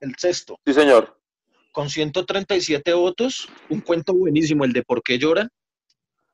El 0.00 0.14
sexto, 0.18 0.58
Sí, 0.66 0.74
señor. 0.74 1.16
con 1.70 1.88
137 1.88 2.92
votos, 2.92 3.48
un 3.70 3.80
cuento 3.80 4.14
buenísimo, 4.14 4.64
el 4.64 4.72
de 4.72 4.82
¿Por 4.82 5.00
qué 5.02 5.16
lloran? 5.16 5.48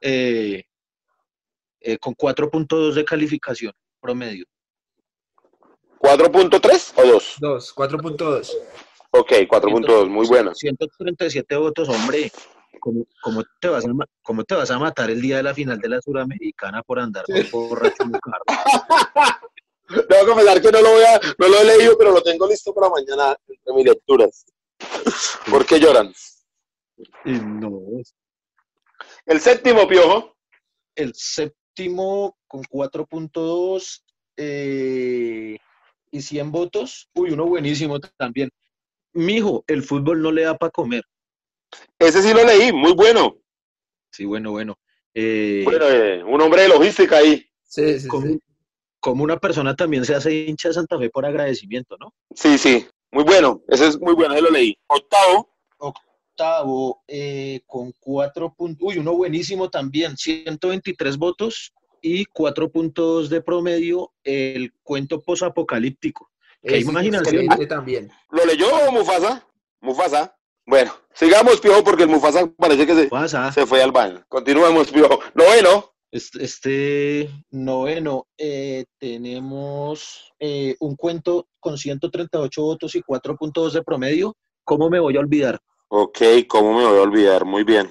Eh, 0.01 0.65
eh, 1.81 1.99
con 1.99 2.15
4.2 2.15 2.95
de 2.95 3.05
calificación 3.05 3.73
promedio. 4.01 4.47
¿4.3 6.01 6.93
o 6.97 7.07
2? 7.07 7.35
2, 7.41 7.75
4.2. 7.75 8.51
Ok, 9.11 9.33
4.2, 9.47 10.09
muy 10.09 10.27
bueno. 10.27 10.55
137 10.55 11.57
votos, 11.57 11.91
hombre. 11.91 12.33
¿Cómo, 12.81 13.07
cómo 13.23 13.45
te 13.61 13.69
vas 13.69 13.85
a, 13.85 13.89
cómo 14.23 14.45
te 14.45 14.55
vas 14.55 14.71
a 14.71 14.79
matar 14.79 15.11
el 15.11 15.21
día 15.21 15.37
de 15.37 15.43
la 15.43 15.55
final 15.55 15.79
de 15.79 15.89
la 15.89 16.01
Suramericana 16.01 16.83
por 16.83 16.99
andar 16.99 17.25
borracho 17.53 18.03
en 18.03 18.13
carro? 18.13 18.45
Debo 20.09 20.27
confesar 20.27 20.63
que 20.63 20.71
no 20.71 20.81
lo, 20.81 20.93
voy 20.93 21.03
a, 21.03 21.21
no 21.39 21.49
lo 21.49 21.61
he 21.61 21.65
leído, 21.65 21.99
pero 21.99 22.13
lo 22.13 22.23
tengo 22.23 22.47
listo 22.47 22.73
para 22.73 22.89
mañana 22.89 23.37
entre 23.49 23.75
mis 23.75 23.85
lecturas. 23.85 24.47
¿Por 25.51 25.67
qué 25.67 25.81
lloran? 25.81 26.13
No, 27.25 27.81
El 29.27 29.41
séptimo, 29.41 29.89
Piojo. 29.89 30.37
el 30.95 31.13
séptimo 31.15 32.39
con 32.47 32.63
4.2 32.63 34.03
eh, 34.37 35.59
y 36.11 36.23
100 36.23 36.53
votos. 36.53 37.09
Uy, 37.15 37.33
uno 37.33 37.47
buenísimo 37.47 37.99
también. 38.17 38.51
Mijo, 39.13 39.65
el 39.67 39.83
fútbol 39.83 40.23
no 40.23 40.31
le 40.31 40.43
da 40.43 40.57
para 40.57 40.71
comer. 40.71 41.03
Ese 41.99 42.23
sí 42.23 42.33
lo 42.35 42.45
leí, 42.45 42.73
muy 42.73 42.93
bueno. 42.95 43.37
Sí, 44.11 44.25
bueno, 44.25 44.51
bueno. 44.53 44.79
Eh, 45.15 45.63
Bueno, 45.65 45.87
eh, 45.89 46.23
un 46.25 46.41
hombre 46.41 46.63
de 46.63 46.69
logística 46.69 47.19
ahí. 47.19 47.45
Sí, 47.65 48.01
sí, 48.01 48.09
como, 48.09 48.27
sí. 48.27 48.39
como 49.01 49.25
una 49.25 49.39
persona 49.39 49.75
también 49.77 50.05
se 50.05 50.15
hace 50.15 50.33
hincha 50.33 50.69
de 50.69 50.75
Santa 50.75 50.99
Fe 50.99 51.11
por 51.11 51.25
agradecimiento, 51.27 51.97
¿no? 51.99 52.13
Sí, 52.35 52.59
sí, 52.59 52.87
muy 53.13 53.25
bueno. 53.25 53.63
Ese 53.69 53.89
es 53.89 54.01
muy 54.01 54.15
bueno, 54.15 54.35
ese 54.35 54.43
lo 54.43 54.51
leí. 54.51 54.77
Octavo, 54.89 55.51
Octavo, 55.79 57.03
eh, 57.07 57.61
con 57.67 57.93
4 58.01 58.55
puntos. 58.55 58.89
Uy, 58.89 58.99
uno 58.99 59.15
buenísimo 59.15 59.69
también. 59.71 60.17
123 60.17 61.17
votos 61.19 61.73
y 62.03 62.25
4.2 62.27 63.29
de 63.29 63.41
promedio. 63.43 64.13
El 64.25 64.73
cuento 64.83 65.21
posapocalíptico. 65.23 66.31
Qué 66.63 66.69
Ese 66.69 66.79
es 66.79 66.85
imaginación. 66.89 67.35
excelente 67.37 67.67
también. 67.67 68.11
¿lo 68.31 68.45
leyó 68.45 68.67
Mufasa? 68.93 69.47
Mufasa. 69.81 70.37
Bueno, 70.71 70.93
sigamos, 71.13 71.61
Piojo, 71.61 71.83
porque 71.83 72.05
el 72.05 72.09
Mufasa 72.09 72.47
parece 72.57 72.87
que 72.87 72.95
se, 72.95 73.11
se 73.53 73.67
fue 73.67 73.83
al 73.83 73.91
baño. 73.91 74.25
Continuemos, 74.29 74.89
Piojo. 74.93 75.19
Noveno. 75.35 75.91
Este, 76.13 76.45
este 76.45 77.31
noveno, 77.51 78.29
eh, 78.39 78.85
tenemos 78.99 80.33
eh, 80.39 80.77
un 80.79 80.95
cuento 80.95 81.49
con 81.59 81.77
138 81.77 82.63
votos 82.63 82.95
y 82.95 83.03
4.2 83.03 83.73
de 83.73 83.83
promedio. 83.83 84.37
¿Cómo 84.63 84.91
me 84.91 85.01
voy 85.01 85.17
a 85.17 85.21
olvidar? 85.21 85.59
Ok, 85.89 86.19
¿cómo 86.49 86.79
me 86.79 86.85
voy 86.87 86.99
a 86.99 87.03
olvidar? 87.03 87.45
Muy 87.45 87.65
bien. 87.65 87.91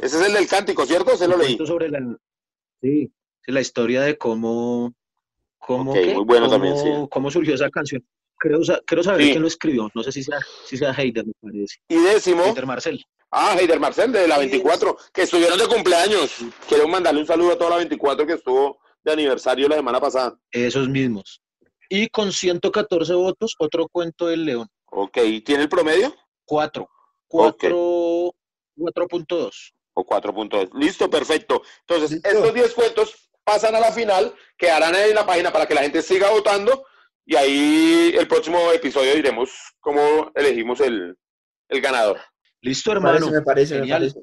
Ese 0.00 0.16
es 0.20 0.26
el 0.28 0.32
del 0.32 0.46
cántico, 0.46 0.86
¿cierto? 0.86 1.16
Se 1.16 1.26
lo 1.26 1.36
leí. 1.36 1.58
sobre 1.66 1.88
la, 1.88 1.98
sí, 2.80 3.12
la 3.48 3.60
historia 3.60 4.02
de 4.02 4.16
cómo, 4.16 4.92
cómo, 5.58 5.92
muy 5.92 6.24
bueno 6.24 6.46
cómo- 6.46 6.50
también, 6.50 6.76
sí. 6.78 6.88
cómo 7.10 7.30
surgió 7.32 7.54
esa 7.54 7.68
canción. 7.70 8.04
Quiero 8.38 9.02
saber 9.02 9.22
Sí. 9.22 9.30
quién 9.30 9.42
lo 9.42 9.48
escribió. 9.48 9.90
No 9.94 10.02
sé 10.02 10.12
si 10.12 10.22
sea, 10.22 10.38
si 10.66 10.76
sea 10.76 10.92
Heider, 10.92 11.24
me 11.26 11.32
parece. 11.40 11.76
Y 11.88 11.96
décimo. 11.96 12.44
Peter 12.44 12.66
Marcel. 12.66 13.04
Ah, 13.30 13.56
Heider 13.58 13.80
Marcel 13.80 14.12
de 14.12 14.28
la 14.28 14.38
24, 14.38 14.96
que 15.12 15.22
estuvieron 15.22 15.58
de 15.58 15.66
cumpleaños. 15.66 16.36
Quiero 16.68 16.86
mandarle 16.88 17.20
un 17.20 17.26
saludo 17.26 17.52
a 17.52 17.58
toda 17.58 17.70
la 17.70 17.76
24 17.76 18.26
que 18.26 18.34
estuvo 18.34 18.78
de 19.02 19.12
aniversario 19.12 19.68
la 19.68 19.76
semana 19.76 20.00
pasada. 20.00 20.38
Esos 20.50 20.88
mismos. 20.88 21.40
Y 21.88 22.08
con 22.08 22.32
114 22.32 23.14
votos, 23.14 23.54
otro 23.58 23.88
cuento 23.88 24.26
del 24.26 24.44
León. 24.44 24.68
Ok, 24.86 25.18
¿tiene 25.44 25.62
el 25.64 25.68
promedio? 25.68 26.14
4. 26.44 26.82
Ok. 26.82 26.90
4. 27.28 28.34
4.2. 28.76 29.72
O 29.94 30.04
4.2. 30.04 30.70
Listo, 30.74 31.08
perfecto. 31.08 31.62
Entonces, 31.80 32.12
Listo. 32.12 32.28
estos 32.28 32.54
10 32.54 32.74
cuentos 32.74 33.30
pasan 33.44 33.74
a 33.74 33.80
la 33.80 33.92
final, 33.92 34.34
quedarán 34.56 34.94
en 34.94 35.14
la 35.14 35.24
página 35.24 35.52
para 35.52 35.66
que 35.66 35.74
la 35.74 35.82
gente 35.82 36.02
siga 36.02 36.30
votando 36.30 36.84
y 37.26 37.36
ahí 37.36 38.14
el 38.16 38.26
próximo 38.28 38.70
episodio 38.72 39.14
diremos 39.14 39.50
cómo 39.80 40.30
elegimos 40.34 40.80
el, 40.80 41.14
el 41.68 41.80
ganador. 41.80 42.18
Listo, 42.62 42.94
Me 42.94 43.00
parece, 43.00 43.24
hermano. 43.24 43.38
me 43.38 43.42
parece, 43.44 43.80
me 43.80 43.88
parece. 43.88 44.20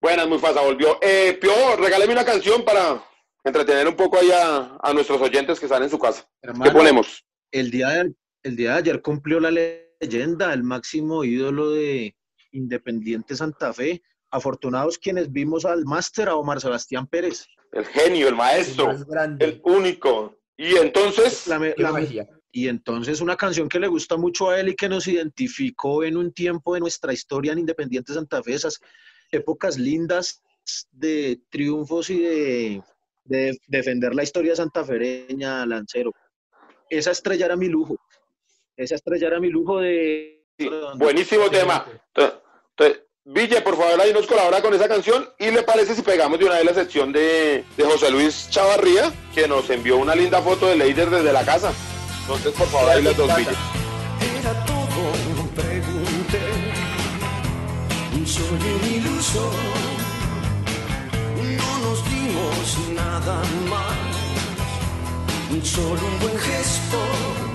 Buenas, 0.00 0.26
muy 0.28 0.38
fácil, 0.38 0.62
volvió. 0.62 0.98
Eh, 1.00 1.38
Pio, 1.40 1.76
regáleme 1.76 2.12
una 2.12 2.24
canción 2.24 2.64
para 2.64 3.02
entretener 3.44 3.86
un 3.88 3.94
poco 3.96 4.18
ahí 4.18 4.30
a, 4.32 4.76
a 4.82 4.92
nuestros 4.92 5.20
oyentes 5.20 5.58
que 5.60 5.66
están 5.66 5.82
en 5.82 5.90
su 5.90 5.98
casa. 5.98 6.28
¿Qué 6.42 6.70
ponemos? 6.70 7.24
el 7.52 7.70
día, 7.70 7.88
de, 7.90 8.12
el 8.44 8.56
día 8.56 8.72
de 8.72 8.78
ayer 8.78 9.02
cumplió 9.02 9.38
la 9.38 9.50
leyenda, 9.50 10.52
el 10.54 10.62
máximo 10.62 11.22
ídolo 11.22 11.70
de 11.70 12.16
Independiente 12.50 13.36
Santa 13.36 13.72
Fe. 13.72 14.02
Afortunados 14.30 14.96
quienes 14.98 15.30
vimos 15.30 15.64
al 15.66 15.84
máster, 15.84 16.28
a 16.30 16.36
Omar 16.36 16.60
Sebastián 16.60 17.06
Pérez. 17.06 17.46
El 17.72 17.84
genio, 17.86 18.26
el 18.28 18.32
El 18.32 18.38
maestro, 18.38 18.86
más 18.86 19.04
grande. 19.06 19.44
el 19.44 19.60
único. 19.64 20.34
Y 20.56 20.76
entonces, 20.76 21.46
La 21.46 21.58
magia. 21.92 22.28
y 22.52 22.68
entonces 22.68 23.20
una 23.20 23.36
canción 23.36 23.68
que 23.68 23.80
le 23.80 23.88
gusta 23.88 24.16
mucho 24.16 24.50
a 24.50 24.60
él 24.60 24.68
y 24.68 24.76
que 24.76 24.88
nos 24.88 25.06
identificó 25.08 26.04
en 26.04 26.16
un 26.16 26.32
tiempo 26.32 26.74
de 26.74 26.80
nuestra 26.80 27.12
historia 27.12 27.52
en 27.52 27.60
Independiente 27.60 28.12
Santa 28.12 28.42
Fe, 28.42 28.54
esas 28.54 28.80
épocas 29.30 29.78
lindas 29.78 30.42
de 30.92 31.40
triunfos 31.50 32.10
y 32.10 32.20
de, 32.20 32.82
de 33.24 33.58
defender 33.66 34.14
la 34.14 34.22
historia 34.22 34.54
santafereña, 34.54 35.64
Lancero. 35.66 36.12
Esa 36.90 37.10
estrella 37.12 37.46
era 37.46 37.56
mi 37.56 37.68
lujo. 37.68 37.96
Esa 38.76 38.94
estrella 38.96 39.28
era 39.28 39.40
mi 39.40 39.48
lujo 39.48 39.80
de... 39.80 40.44
Sí, 40.58 40.68
buenísimo 40.96 41.48
tema. 41.50 41.86
Entonces, 42.14 43.02
Ville, 43.24 43.60
por 43.60 43.76
favor, 43.76 44.00
ahí 44.00 44.12
nos 44.12 44.26
colabora 44.26 44.60
con 44.60 44.74
esa 44.74 44.88
canción. 44.88 45.28
¿Y 45.38 45.52
le 45.52 45.62
parece 45.62 45.94
si 45.94 46.02
pegamos 46.02 46.40
de 46.40 46.44
una 46.44 46.56
vez 46.56 46.64
la 46.64 46.74
sección 46.74 47.12
de, 47.12 47.64
de 47.76 47.84
José 47.84 48.10
Luis 48.10 48.48
Chavarría, 48.50 49.12
que 49.32 49.46
nos 49.46 49.70
envió 49.70 49.96
una 49.96 50.16
linda 50.16 50.42
foto 50.42 50.66
de 50.66 50.74
Leider 50.74 51.08
desde 51.08 51.32
la 51.32 51.44
casa? 51.44 51.72
Entonces, 52.22 52.52
por 52.52 52.66
favor, 52.66 52.90
ahí 52.90 53.02
las 53.02 53.16
dos, 53.16 53.32
Ville. 53.36 53.52
Era 54.40 54.64
todo, 54.64 55.12
pregunté, 55.54 56.40
un 58.12 58.26
sueño 58.26 58.86
iluso. 58.92 59.50
No 61.36 61.78
nos 61.78 62.04
dimos 62.10 62.78
nada 62.92 63.40
más, 63.70 65.64
solo 65.64 65.92
un 65.92 66.18
buen 66.18 66.38
gesto. 66.40 67.51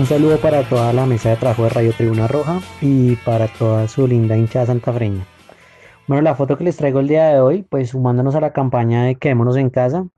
Un 0.00 0.06
saludo 0.06 0.38
para 0.38 0.66
toda 0.66 0.94
la 0.94 1.04
mesa 1.04 1.28
de 1.28 1.36
trabajo 1.36 1.64
de 1.64 1.68
Radio 1.68 1.92
Tribuna 1.92 2.26
Roja 2.26 2.62
y 2.80 3.16
para 3.16 3.48
toda 3.48 3.86
su 3.86 4.08
linda 4.08 4.34
hinchada 4.34 4.64
santafreña. 4.64 5.26
Bueno, 6.08 6.22
la 6.22 6.34
foto 6.34 6.56
que 6.56 6.64
les 6.64 6.78
traigo 6.78 7.00
el 7.00 7.08
día 7.08 7.28
de 7.28 7.40
hoy, 7.40 7.64
pues 7.64 7.90
sumándonos 7.90 8.34
a 8.34 8.40
la 8.40 8.54
campaña 8.54 9.04
de 9.04 9.16
Quedémonos 9.16 9.58
en 9.58 9.68
casa, 9.68 10.08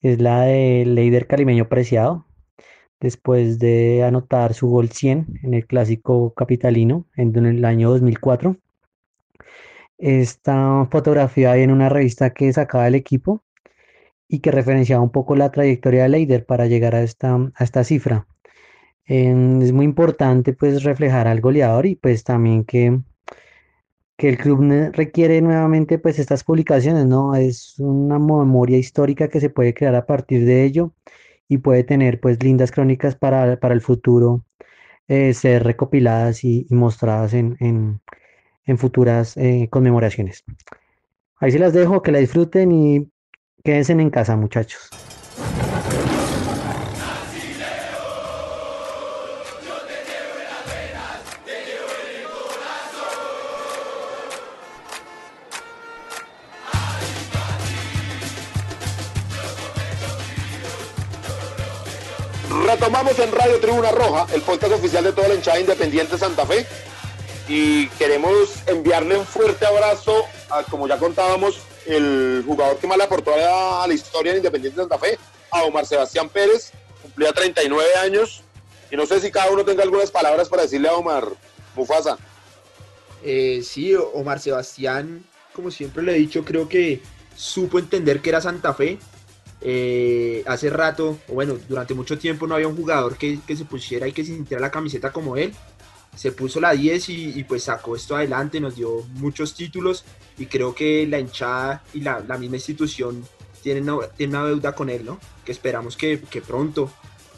es 0.00 0.18
la 0.18 0.44
de 0.44 0.86
Leider 0.86 1.26
Calimeño 1.26 1.68
Preciado, 1.68 2.24
después 3.00 3.58
de 3.58 4.02
anotar 4.02 4.54
su 4.54 4.68
gol 4.68 4.88
100 4.88 5.40
en 5.42 5.52
el 5.52 5.66
clásico 5.66 6.32
capitalino 6.32 7.04
en, 7.14 7.36
en 7.36 7.44
el 7.44 7.66
año 7.66 7.90
2004. 7.90 8.56
Esta 9.98 10.88
fotografía 10.90 11.52
viene 11.52 11.64
en 11.64 11.76
una 11.76 11.90
revista 11.90 12.30
que 12.30 12.50
sacaba 12.50 12.88
el 12.88 12.94
equipo 12.94 13.42
y 14.26 14.38
que 14.38 14.50
referenciaba 14.50 15.02
un 15.02 15.10
poco 15.10 15.36
la 15.36 15.50
trayectoria 15.52 16.04
de 16.04 16.08
Leider 16.08 16.46
para 16.46 16.66
llegar 16.66 16.94
a 16.94 17.02
esta, 17.02 17.34
a 17.34 17.62
esta 17.62 17.84
cifra. 17.84 18.26
Es 19.06 19.72
muy 19.72 19.84
importante 19.84 20.52
pues 20.52 20.84
reflejar 20.84 21.26
al 21.26 21.40
goleador 21.40 21.86
y 21.86 21.96
pues 21.96 22.24
también 22.24 22.64
que, 22.64 23.00
que 24.16 24.28
el 24.28 24.38
club 24.38 24.90
requiere 24.92 25.40
nuevamente 25.40 25.98
pues 25.98 26.18
estas 26.18 26.44
publicaciones, 26.44 27.06
¿no? 27.06 27.34
Es 27.34 27.74
una 27.78 28.18
memoria 28.18 28.78
histórica 28.78 29.28
que 29.28 29.40
se 29.40 29.50
puede 29.50 29.74
crear 29.74 29.94
a 29.94 30.06
partir 30.06 30.44
de 30.44 30.64
ello 30.64 30.92
y 31.48 31.58
puede 31.58 31.84
tener 31.84 32.20
pues 32.20 32.42
lindas 32.42 32.70
crónicas 32.70 33.16
para, 33.16 33.58
para 33.58 33.74
el 33.74 33.80
futuro 33.80 34.44
eh, 35.08 35.34
ser 35.34 35.64
recopiladas 35.64 36.44
y, 36.44 36.66
mostradas 36.70 37.34
en, 37.34 37.56
en, 37.60 38.00
en 38.64 38.78
futuras 38.78 39.36
eh, 39.36 39.68
conmemoraciones. 39.70 40.44
Ahí 41.36 41.50
se 41.50 41.58
las 41.58 41.72
dejo, 41.72 42.02
que 42.02 42.12
la 42.12 42.20
disfruten 42.20 42.70
y 42.72 43.10
quédense 43.64 43.92
en 43.92 44.10
casa, 44.10 44.36
muchachos. 44.36 44.88
El 64.42 64.46
podcast 64.46 64.72
oficial 64.72 65.04
de 65.04 65.12
toda 65.12 65.28
la 65.28 65.34
hinchada 65.34 65.60
independiente 65.60 66.18
Santa 66.18 66.44
Fe. 66.44 66.66
Y 67.48 67.86
queremos 67.90 68.54
enviarle 68.66 69.16
un 69.16 69.24
fuerte 69.24 69.64
abrazo 69.64 70.24
a, 70.50 70.64
como 70.64 70.88
ya 70.88 70.98
contábamos, 70.98 71.60
el 71.86 72.42
jugador 72.44 72.78
que 72.78 72.86
más 72.86 72.98
le 72.98 73.04
aportó 73.04 73.32
a, 73.34 73.86
la 73.86 73.94
historia 73.94 74.32
de 74.32 74.38
Independiente 74.38 74.80
Santa 74.80 74.98
Fe, 74.98 75.18
a 75.50 75.62
Omar 75.62 75.86
Sebastián 75.86 76.28
Pérez, 76.28 76.72
cumplía 77.02 77.32
39 77.32 77.94
años. 78.02 78.42
Y 78.90 78.96
no 78.96 79.06
sé 79.06 79.20
si 79.20 79.30
cada 79.30 79.50
uno 79.50 79.64
tenga 79.64 79.82
algunas 79.82 80.10
palabras 80.10 80.48
para 80.48 80.62
decirle 80.62 80.88
a 80.88 80.94
Omar 80.94 81.28
Mufasa. 81.76 82.18
Eh, 83.22 83.62
sí, 83.64 83.94
Omar 83.94 84.40
Sebastián, 84.40 85.24
como 85.52 85.70
siempre 85.70 86.02
le 86.02 86.12
he 86.12 86.18
dicho, 86.18 86.44
creo 86.44 86.68
que 86.68 87.00
supo 87.36 87.78
entender 87.78 88.20
que 88.20 88.30
era 88.30 88.40
Santa 88.40 88.74
Fe. 88.74 88.98
Eh, 89.64 90.42
hace 90.46 90.70
rato, 90.70 91.18
o 91.28 91.34
bueno, 91.34 91.56
durante 91.68 91.94
mucho 91.94 92.18
tiempo 92.18 92.46
no 92.46 92.54
había 92.54 92.68
un 92.68 92.76
jugador 92.76 93.16
que, 93.16 93.38
que 93.46 93.56
se 93.56 93.64
pusiera 93.64 94.08
y 94.08 94.12
que 94.12 94.24
sintiera 94.24 94.60
la 94.60 94.70
camiseta 94.70 95.12
como 95.12 95.36
él. 95.36 95.52
Se 96.16 96.32
puso 96.32 96.60
la 96.60 96.72
10 96.72 97.08
y, 97.08 97.38
y 97.38 97.44
pues 97.44 97.64
sacó 97.64 97.96
esto 97.96 98.16
adelante, 98.16 98.60
nos 98.60 98.76
dio 98.76 99.02
muchos 99.14 99.54
títulos 99.54 100.04
y 100.36 100.46
creo 100.46 100.74
que 100.74 101.06
la 101.06 101.18
hinchada 101.18 101.82
y 101.94 102.00
la, 102.00 102.20
la 102.20 102.36
misma 102.36 102.56
institución 102.56 103.24
tienen 103.62 103.88
una, 103.88 104.08
tienen 104.08 104.36
una 104.36 104.48
deuda 104.48 104.74
con 104.74 104.90
él, 104.90 105.04
¿no? 105.04 105.18
Que 105.44 105.52
esperamos 105.52 105.96
que, 105.96 106.20
que 106.20 106.42
pronto 106.42 106.90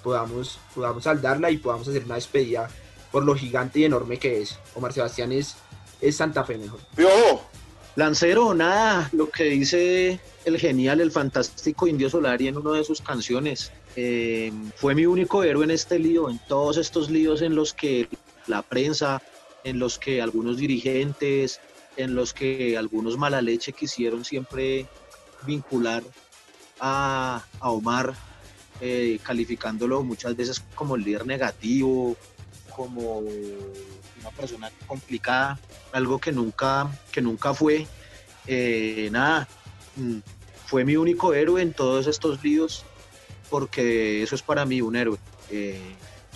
podamos, 0.02 0.58
podamos 0.74 1.04
saldarla 1.04 1.50
y 1.50 1.58
podamos 1.58 1.86
hacer 1.88 2.04
una 2.04 2.16
despedida 2.16 2.68
por 3.12 3.24
lo 3.24 3.34
gigante 3.34 3.78
y 3.80 3.84
enorme 3.84 4.18
que 4.18 4.42
es. 4.42 4.58
Omar 4.74 4.92
Sebastián 4.92 5.30
es, 5.30 5.56
es 6.00 6.16
Santa 6.16 6.44
Fe 6.44 6.58
mejor. 6.58 6.80
Piojo, 6.96 7.48
Lancero, 7.96 8.54
nada, 8.54 9.08
lo 9.12 9.30
que 9.30 9.44
dice 9.44 10.18
el 10.44 10.58
genial, 10.58 11.00
el 11.00 11.12
fantástico 11.12 11.86
Indio 11.86 12.10
Solari 12.10 12.48
en 12.48 12.56
una 12.56 12.72
de 12.72 12.84
sus 12.84 13.00
canciones. 13.00 13.70
Eh, 13.94 14.52
fue 14.74 14.96
mi 14.96 15.06
único 15.06 15.44
héroe 15.44 15.64
en 15.64 15.70
este 15.70 16.00
lío, 16.00 16.28
en 16.28 16.40
todos 16.48 16.76
estos 16.76 17.08
líos 17.08 17.40
en 17.40 17.54
los 17.54 17.72
que 17.72 18.08
la 18.48 18.62
prensa, 18.62 19.22
en 19.62 19.78
los 19.78 19.98
que 20.00 20.20
algunos 20.20 20.56
dirigentes, 20.56 21.60
en 21.96 22.16
los 22.16 22.34
que 22.34 22.76
algunos 22.76 23.16
mala 23.16 23.40
leche 23.40 23.72
quisieron 23.72 24.24
siempre 24.24 24.88
vincular 25.46 26.02
a, 26.80 27.44
Omar, 27.60 28.14
eh, 28.80 29.20
calificándolo 29.22 30.02
muchas 30.02 30.34
veces 30.34 30.64
como 30.74 30.96
el 30.96 31.04
líder 31.04 31.26
negativo, 31.26 32.16
como 32.74 33.18
una 33.18 34.30
persona 34.36 34.70
complicada, 34.86 35.58
algo 35.92 36.18
que 36.18 36.32
nunca, 36.32 36.90
que 37.12 37.20
nunca 37.20 37.54
fue. 37.54 37.86
Eh, 38.46 39.08
nada, 39.10 39.48
mm, 39.96 40.18
fue 40.66 40.84
mi 40.84 40.96
único 40.96 41.34
héroe 41.34 41.62
en 41.62 41.72
todos 41.72 42.06
estos 42.06 42.42
líos, 42.42 42.84
porque 43.50 44.22
eso 44.22 44.34
es 44.34 44.42
para 44.42 44.64
mí 44.64 44.80
un 44.80 44.96
héroe. 44.96 45.18
Eh, 45.50 45.80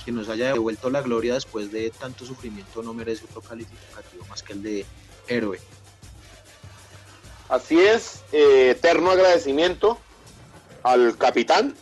quien 0.05 0.17
nos 0.17 0.29
haya 0.29 0.53
devuelto 0.53 0.91
la 0.91 1.03
gloria 1.03 1.35
después 1.35 1.73
de 1.73 1.91
tanto 1.91 2.25
sufrimiento 2.25 2.83
no 2.83 2.95
merece 2.95 3.25
otro 3.25 3.41
calificativo 3.41 4.25
más 4.27 4.43
que 4.43 4.53
el 4.53 4.63
de 4.63 4.87
héroe. 5.27 5.61
Así 7.49 7.79
es, 7.79 8.23
eh, 8.33 8.71
eterno 8.71 9.11
agradecimiento 9.11 9.99
al 10.83 11.17
capitán. 11.17 11.75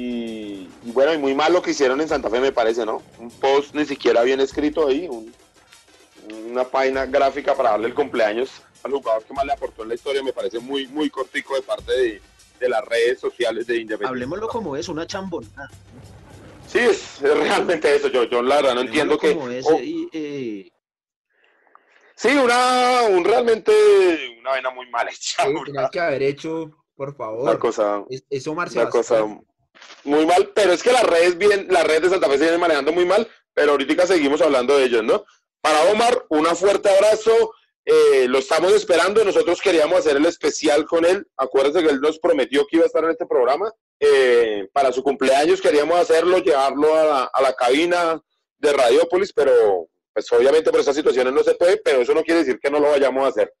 Y, 0.00 0.68
y 0.84 0.92
bueno, 0.92 1.14
y 1.14 1.18
muy 1.18 1.34
mal 1.34 1.54
lo 1.54 1.62
que 1.62 1.70
hicieron 1.70 1.98
en 2.02 2.08
Santa 2.08 2.28
Fe, 2.28 2.38
me 2.38 2.52
parece, 2.52 2.84
¿no? 2.84 3.02
Un 3.18 3.30
post 3.30 3.74
ni 3.74 3.86
siquiera 3.86 4.22
bien 4.24 4.40
escrito 4.40 4.86
ahí, 4.88 5.08
un- 5.08 5.32
una 6.50 6.64
página 6.64 7.06
gráfica 7.06 7.54
para 7.54 7.70
darle 7.70 7.86
el 7.88 7.94
cumpleaños 7.94 8.50
al 8.82 8.90
jugador 8.92 9.24
que 9.24 9.32
más 9.32 9.46
le 9.46 9.52
aportó 9.52 9.84
en 9.84 9.88
la 9.88 9.94
historia, 9.94 10.22
me 10.22 10.34
parece 10.34 10.58
muy, 10.58 10.86
muy 10.88 11.08
cortico 11.08 11.54
de 11.54 11.62
parte 11.62 11.92
de, 11.92 12.20
de 12.60 12.68
las 12.68 12.84
redes 12.84 13.20
sociales 13.20 13.66
de 13.66 13.76
Independiente. 13.76 14.06
Hablemoslo 14.08 14.48
como 14.48 14.76
es, 14.76 14.86
una 14.90 15.06
chambonada. 15.06 15.70
Sí, 16.68 16.78
es, 16.80 17.22
es 17.22 17.38
realmente 17.38 17.94
eso, 17.96 18.08
yo, 18.08 18.24
yo 18.24 18.42
la 18.42 18.56
verdad 18.56 18.74
no 18.74 18.80
entiendo 18.82 19.16
que... 19.18 19.32
Como 19.34 19.48
es, 19.48 19.64
oh, 19.66 19.78
y, 19.80 20.08
eh, 20.12 20.68
sí, 22.16 22.28
una, 22.36 23.02
un 23.08 23.24
realmente, 23.24 23.72
una 24.40 24.52
vena 24.52 24.70
muy 24.70 24.90
mal 24.90 25.08
hecha, 25.08 25.42
Sí, 25.44 25.48
una, 25.48 25.64
tenía 25.64 25.88
que 25.90 26.00
haber 26.00 26.22
hecho, 26.22 26.70
por 26.96 27.08
una 27.08 27.16
favor. 27.16 27.58
cosa... 27.58 28.04
Es, 28.10 28.24
es 28.28 28.46
Omar 28.46 28.68
una 28.72 28.90
cosa. 28.90 29.24
Muy 30.04 30.26
mal, 30.26 30.52
pero 30.54 30.72
es 30.72 30.82
que 30.82 30.92
las 30.92 31.04
redes 31.04 31.36
bien, 31.36 31.66
las 31.70 31.84
redes 31.84 32.02
de 32.02 32.10
Santa 32.10 32.28
Fe 32.28 32.38
se 32.38 32.44
vienen 32.44 32.60
manejando 32.60 32.92
muy 32.92 33.04
mal, 33.04 33.28
pero 33.54 33.72
ahorita 33.72 34.06
seguimos 34.06 34.40
hablando 34.40 34.76
de 34.76 34.84
ellos, 34.84 35.02
¿no? 35.02 35.24
Para 35.60 35.84
Omar, 35.90 36.24
un 36.28 36.46
fuerte 36.56 36.88
abrazo, 36.88 37.52
Eh, 37.88 38.26
lo 38.26 38.38
estamos 38.38 38.72
esperando. 38.72 39.24
Nosotros 39.24 39.60
queríamos 39.60 40.00
hacer 40.00 40.16
el 40.16 40.26
especial 40.26 40.84
con 40.86 41.04
él. 41.04 41.24
Acuérdense 41.36 41.84
que 41.84 41.90
él 41.90 42.00
nos 42.00 42.18
prometió 42.18 42.66
que 42.66 42.78
iba 42.78 42.84
a 42.84 42.88
estar 42.88 43.04
en 43.04 43.10
este 43.10 43.26
programa. 43.26 43.70
Eh, 44.00 44.68
para 44.72 44.90
su 44.90 45.04
cumpleaños 45.04 45.60
queríamos 45.60 45.96
hacerlo, 45.96 46.38
llevarlo 46.38 46.96
a 46.96 47.04
la, 47.04 47.30
a 47.32 47.42
la 47.42 47.52
cabina 47.52 48.20
de 48.58 48.72
Radiópolis, 48.72 49.32
pero 49.32 49.86
pues 50.12 50.30
obviamente 50.32 50.70
por 50.72 50.80
estas 50.80 50.96
situaciones 50.96 51.32
no 51.32 51.44
se 51.44 51.54
puede, 51.54 51.76
pero 51.76 52.00
eso 52.00 52.12
no 52.12 52.24
quiere 52.24 52.40
decir 52.40 52.58
que 52.58 52.70
no 52.70 52.80
lo 52.80 52.90
vayamos 52.90 53.24
a 53.24 53.28
hacer. 53.28 53.54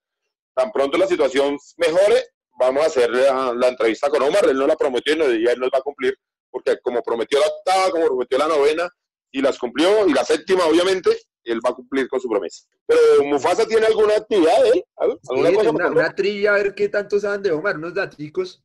Tan 0.54 0.72
pronto 0.72 0.98
la 0.98 1.06
situación 1.06 1.56
mejore, 1.76 2.24
vamos 2.58 2.82
a 2.82 2.86
hacer 2.86 3.10
la, 3.10 3.52
la 3.54 3.68
entrevista 3.68 4.08
con 4.10 4.22
Omar. 4.22 4.46
Él 4.48 4.56
nos 4.58 4.68
la 4.68 4.76
prometió 4.76 5.14
y, 5.14 5.18
nos- 5.18 5.28
y 5.34 5.46
él 5.46 5.58
nos 5.58 5.70
va 5.70 5.78
a 5.78 5.82
cumplir, 5.82 6.16
porque 6.50 6.78
como 6.82 7.02
prometió 7.02 7.38
la 7.40 7.46
octava, 7.46 7.90
como 7.90 8.06
prometió 8.06 8.38
la 8.38 8.48
novena, 8.48 8.88
y 9.30 9.42
las 9.42 9.58
cumplió, 9.58 10.06
y 10.06 10.12
la 10.14 10.24
séptima, 10.24 10.64
obviamente, 10.66 11.10
él 11.44 11.60
va 11.64 11.70
a 11.70 11.74
cumplir 11.74 12.08
con 12.08 12.20
su 12.20 12.28
promesa. 12.28 12.64
Pero 12.86 13.00
Mufasa 13.24 13.66
tiene 13.66 13.86
alguna 13.86 14.14
actividad, 14.16 14.66
¿eh? 14.66 14.84
¿Algo- 14.96 15.18
¿Alguna 15.28 15.48
Sí, 15.50 15.54
cosa 15.56 15.70
una, 15.70 16.14
trivia, 16.14 16.50
a 16.50 16.54
ver 16.54 16.74
qué 16.74 16.88
tanto 16.88 17.20
saben 17.20 17.42
de 17.42 17.52
Omar, 17.52 17.76
unos 17.76 17.94
daticos. 17.94 18.62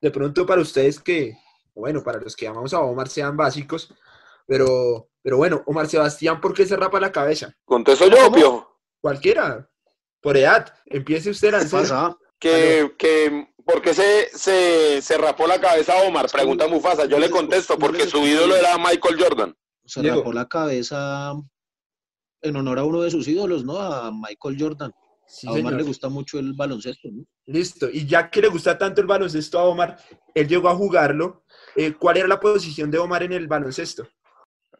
De 0.00 0.10
pronto 0.10 0.44
para 0.46 0.60
ustedes 0.60 0.98
que, 1.00 1.36
bueno, 1.74 2.02
para 2.02 2.20
los 2.20 2.34
que 2.36 2.46
amamos 2.48 2.72
a 2.74 2.80
Omar 2.80 3.08
sean 3.08 3.36
básicos, 3.36 3.92
pero, 4.46 5.08
pero 5.22 5.36
bueno, 5.36 5.62
Omar 5.66 5.86
Sebastián, 5.88 6.40
¿por 6.40 6.54
qué 6.54 6.66
se 6.66 6.76
rapa 6.76 7.00
la 7.00 7.12
cabeza? 7.12 7.54
Contesto 7.64 8.06
yo, 8.08 8.16
¿Cómo? 8.24 8.36
Piojo. 8.36 8.80
Cualquiera, 9.00 9.70
por 10.20 10.36
edad, 10.36 10.74
empiece 10.86 11.30
usted 11.30 11.48
¿Qué 11.48 11.52
Lancero. 11.52 12.18
Que, 12.50 12.94
que, 12.98 13.48
¿Por 13.64 13.80
qué 13.80 13.94
se, 13.94 14.28
se, 14.36 15.00
se 15.00 15.16
rapó 15.18 15.46
la 15.46 15.60
cabeza 15.60 15.96
Omar? 16.02 16.26
Pregunta 16.30 16.68
Mufasa. 16.68 17.06
Yo 17.06 17.18
le 17.18 17.30
contesto, 17.30 17.78
porque 17.78 18.06
su 18.06 18.18
ídolo 18.26 18.54
era 18.54 18.76
Michael 18.76 19.16
Jordan. 19.18 19.56
Se 19.86 20.00
Diego. 20.02 20.18
rapó 20.18 20.32
la 20.32 20.46
cabeza 20.46 21.32
en 22.42 22.56
honor 22.56 22.78
a 22.78 22.84
uno 22.84 23.00
de 23.00 23.10
sus 23.10 23.26
ídolos, 23.28 23.64
¿no? 23.64 23.78
A 23.80 24.10
Michael 24.12 24.56
Jordan. 24.58 24.92
Sí, 25.26 25.46
a 25.46 25.52
Omar 25.52 25.62
señor. 25.62 25.74
le 25.76 25.82
gusta 25.84 26.08
mucho 26.10 26.38
el 26.38 26.52
baloncesto, 26.52 27.08
¿no? 27.10 27.24
Listo, 27.46 27.88
y 27.90 28.06
ya 28.06 28.28
que 28.30 28.42
le 28.42 28.48
gusta 28.48 28.76
tanto 28.76 29.00
el 29.00 29.06
baloncesto 29.06 29.58
a 29.58 29.64
Omar, 29.64 29.96
él 30.34 30.46
llegó 30.46 30.68
a 30.68 30.74
jugarlo. 30.74 31.44
eh, 31.76 31.94
¿Cuál 31.94 32.18
era 32.18 32.28
la 32.28 32.38
posición 32.40 32.90
de 32.90 32.98
Omar 32.98 33.22
en 33.22 33.32
el 33.32 33.48
baloncesto? 33.48 34.06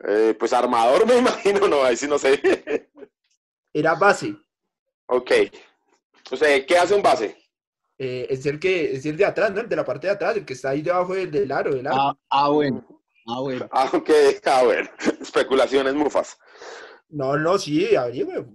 Eh, 0.06 0.36
pues 0.38 0.52
armador, 0.52 1.06
me 1.08 1.16
imagino, 1.16 1.66
no, 1.66 1.82
ahí 1.82 1.96
sí 1.96 2.06
no 2.06 2.18
sé. 2.18 2.90
Era 3.72 3.94
base. 3.94 4.36
ok. 5.06 5.30
O 6.30 6.36
sea, 6.36 6.64
¿qué 6.66 6.76
hace 6.78 6.94
un 6.94 7.02
base? 7.02 7.36
Eh, 7.98 8.26
es 8.30 8.44
el 8.46 8.58
que 8.58 8.92
es 8.96 9.06
el 9.06 9.16
de 9.16 9.24
atrás, 9.24 9.52
¿no? 9.52 9.60
El 9.60 9.68
de 9.68 9.76
la 9.76 9.84
parte 9.84 10.06
de 10.08 10.12
atrás, 10.14 10.36
el 10.36 10.44
que 10.44 10.54
está 10.54 10.70
ahí 10.70 10.82
debajo 10.82 11.14
del, 11.14 11.30
del 11.30 11.50
aro, 11.52 11.74
del 11.74 11.86
aro. 11.86 11.96
Ah, 12.00 12.16
ah, 12.30 12.48
bueno. 12.50 12.86
Ah, 13.26 13.40
bueno. 13.40 13.68
Ah, 13.72 13.90
ok, 13.92 14.10
ah, 14.46 14.62
bueno. 14.64 14.90
Especulaciones 15.20 15.94
Mufasa. 15.94 16.36
No, 17.08 17.36
no, 17.36 17.58
sí, 17.58 17.94
averigüe. 17.96 18.46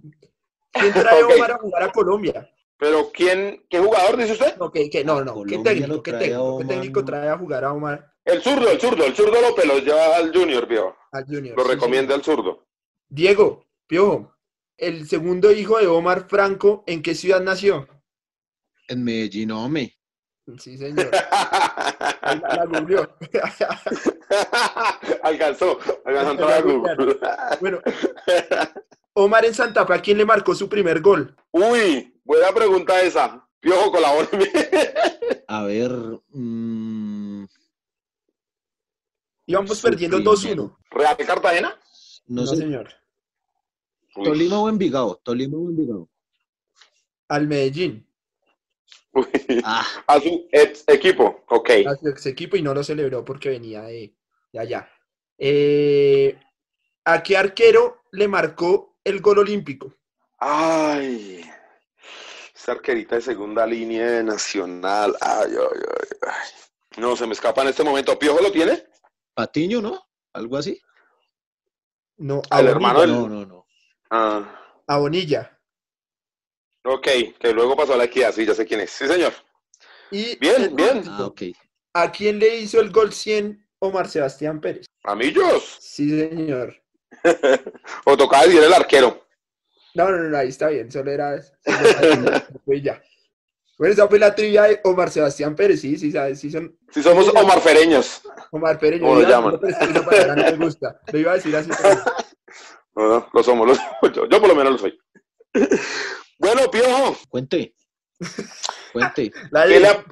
¿Quién 0.72 0.92
trae 0.92 1.22
Ok. 1.24 1.30
a 1.32 1.34
Omar 1.34 1.50
a 1.52 1.58
jugar 1.58 1.82
a 1.82 1.92
Colombia? 1.92 2.50
Pero, 2.78 3.10
¿quién, 3.12 3.66
qué 3.68 3.78
jugador 3.78 4.16
dice 4.16 4.32
usted? 4.32 4.56
No, 4.56 4.70
que, 4.70 4.88
que- 4.88 5.04
no, 5.04 5.22
no, 5.24 5.42
¿qué 5.44 5.58
técnico, 5.58 6.02
qué 6.02 6.12
trae 6.12 6.34
a 6.34 6.38
técnico, 6.38 6.56
qué 6.58 6.64
Omar, 6.64 6.66
técnico 6.66 7.00
¿no? 7.00 7.06
trae 7.06 7.28
a 7.28 7.38
jugar 7.38 7.64
a 7.64 7.72
Omar 7.72 8.12
El 8.24 8.42
zurdo, 8.42 8.70
el 8.70 8.80
zurdo, 8.80 9.04
el 9.04 9.14
zurdo 9.14 9.40
López 9.40 9.66
lo 9.66 9.78
lleva 9.78 10.16
al 10.16 10.32
Junior, 10.34 10.66
vio. 10.66 10.96
al 11.12 11.24
Junior? 11.26 11.56
Lo 11.56 11.64
Sí, 11.64 11.70
recomienda 11.70 12.14
sí. 12.14 12.20
el 12.20 12.24
zurdo. 12.24 12.66
Diego, 13.08 13.66
Piojo, 13.86 14.34
el 14.78 15.06
segundo 15.08 15.52
hijo 15.52 15.78
de 15.78 15.86
Omar 15.88 16.26
Franco, 16.28 16.84
¿en 16.86 17.02
qué 17.02 17.14
ciudad 17.14 17.40
nació? 17.42 17.86
En 18.90 19.04
Medellín, 19.04 19.52
hombre. 19.52 19.96
Sí, 20.58 20.76
señor. 20.76 21.08
La, 21.12 22.66
googleó. 22.68 23.16
alcanzó, 25.22 25.78
alcanzó 26.04 26.28
a 26.28 26.30
entrar 26.32 26.52
a 26.52 26.60
Google. 26.60 27.18
bueno, 27.60 27.78
Omar 29.12 29.44
en 29.44 29.54
Santa 29.54 29.86
Fe, 29.86 29.94
¿a 29.94 30.02
quién 30.02 30.18
le 30.18 30.24
marcó 30.24 30.52
su 30.56 30.68
primer 30.68 31.00
gol? 31.00 31.36
Uy, 31.52 32.20
buena 32.24 32.52
pregunta 32.52 33.00
esa. 33.00 33.48
Piojo, 33.60 33.92
colabóreme. 33.92 34.50
A 35.46 35.62
ver. 35.64 35.92
mm, 36.30 37.44
Íbamos 39.46 39.78
Su 39.78 39.82
perdiendo 39.88 40.16
primero. 40.16 40.36
2-1. 40.72 40.76
¿Real 40.90 41.16
Cartagena? 41.18 41.78
no, 42.26 42.42
No, 42.42 42.46
sé. 42.48 42.56
señor. 42.56 42.88
Uy, 44.16 44.24
Tolima 44.24 44.58
o 44.60 44.68
Envigado. 44.68 45.20
Tolima 45.22 45.56
o 45.58 45.68
Envigado. 45.70 46.08
Al 47.28 47.46
Medellín. 47.46 48.04
Ah, 49.64 49.86
A 50.06 50.20
su 50.20 50.48
ex 50.52 50.84
equipo, 50.86 51.44
ok. 51.48 51.70
a 51.86 51.96
su 51.96 52.08
ex 52.08 52.26
equipo 52.26 52.56
y 52.56 52.62
no 52.62 52.72
lo 52.74 52.84
celebró 52.84 53.24
porque 53.24 53.48
venía 53.50 53.82
de, 53.82 54.14
de 54.52 54.58
allá. 54.58 54.88
Eh, 55.36 56.38
¿A 57.04 57.22
qué 57.22 57.36
arquero 57.36 58.02
le 58.12 58.28
marcó 58.28 58.98
el 59.04 59.20
gol 59.20 59.38
olímpico? 59.40 59.92
Ay, 60.38 61.44
esa 62.54 62.72
arquerita 62.72 63.16
de 63.16 63.22
segunda 63.22 63.66
línea 63.66 64.06
de 64.10 64.22
Nacional. 64.24 65.16
Ay, 65.20 65.52
ay, 65.52 65.80
ay, 65.80 66.18
ay. 66.22 67.00
No, 67.00 67.16
se 67.16 67.26
me 67.26 67.32
escapa 67.32 67.62
en 67.62 67.68
este 67.68 67.82
momento. 67.84 68.18
¿Piojo 68.18 68.40
lo 68.42 68.52
tiene? 68.52 68.84
Patiño, 69.34 69.80
¿no? 69.80 70.00
Algo 70.32 70.56
así. 70.56 70.80
No, 72.18 72.42
El 72.50 72.68
a 72.68 72.70
hermano 72.70 73.00
Bonilla. 73.00 73.18
del- 73.18 73.28
No, 73.28 73.28
no, 73.28 73.46
no. 73.46 73.66
Ah, 74.10 74.60
A 74.86 74.98
Bonilla. 74.98 75.58
Ok, 76.84 77.06
que 77.38 77.52
luego 77.52 77.76
pasó 77.76 77.94
a 77.94 77.96
la 77.96 78.04
equidad, 78.04 78.32
sí, 78.32 78.44
ya 78.46 78.54
sé 78.54 78.66
quién 78.66 78.80
es. 78.80 78.90
Sí, 78.90 79.06
señor. 79.06 79.32
Y 80.10 80.36
Bien, 80.38 80.62
el 80.62 80.70
bien. 80.70 81.02
Ah, 81.06 81.26
ok. 81.26 81.42
¿A 81.94 82.10
quién 82.10 82.38
le 82.38 82.56
hizo 82.58 82.80
el 82.80 82.90
gol 82.90 83.12
100 83.12 83.66
Omar 83.80 84.08
Sebastián 84.08 84.60
Pérez? 84.60 84.86
¿Amillos? 85.04 85.78
Sí, 85.80 86.08
señor. 86.10 86.76
¿O 88.04 88.16
tocaba 88.16 88.44
decir 88.44 88.62
el 88.62 88.72
arquero? 88.72 89.26
No, 89.94 90.08
no, 90.10 90.18
no, 90.18 90.36
ahí 90.38 90.48
está 90.48 90.68
bien, 90.68 90.90
solo 90.90 91.10
era. 91.10 91.40
fue 92.64 92.80
ya. 92.80 93.02
Bueno, 93.76 93.94
esa 93.94 94.08
fue 94.08 94.18
la 94.18 94.34
trivia 94.34 94.64
de 94.64 94.80
Omar 94.84 95.10
Sebastián 95.10 95.56
Pérez, 95.56 95.80
sí, 95.80 95.96
sí, 95.96 96.12
sabes, 96.12 96.38
sí 96.38 96.50
son 96.50 96.78
Si 96.92 97.02
somos 97.02 97.28
Omar 97.30 97.60
Fereños. 97.60 98.20
Omar 98.50 98.78
yo 98.80 99.00
¿Cómo 99.00 99.14
lo 99.20 99.26
a 99.26 99.30
llaman? 99.30 99.58
esa 99.66 100.04
palabra 100.04 100.36
no 100.36 100.42
me 100.58 100.64
gusta. 100.64 101.00
Lo 101.10 101.18
iba 101.18 101.32
a 101.32 101.34
decir 101.36 101.56
así. 101.56 101.70
pero- 101.82 102.00
No, 102.96 103.08
no, 103.08 103.28
lo 103.32 103.42
somos, 103.42 103.66
lo 103.66 103.74
somos. 103.74 104.12
Yo, 104.14 104.28
yo 104.28 104.40
por 104.40 104.48
lo 104.48 104.54
menos 104.54 104.72
lo 104.72 104.78
soy. 104.78 104.98
Bueno, 106.40 106.70
Piojo, 106.70 107.16
Cuente. 107.28 107.74
Cuente. 108.92 109.30
¿qué 109.68 109.78
le, 109.80 109.88
ha, 109.88 110.04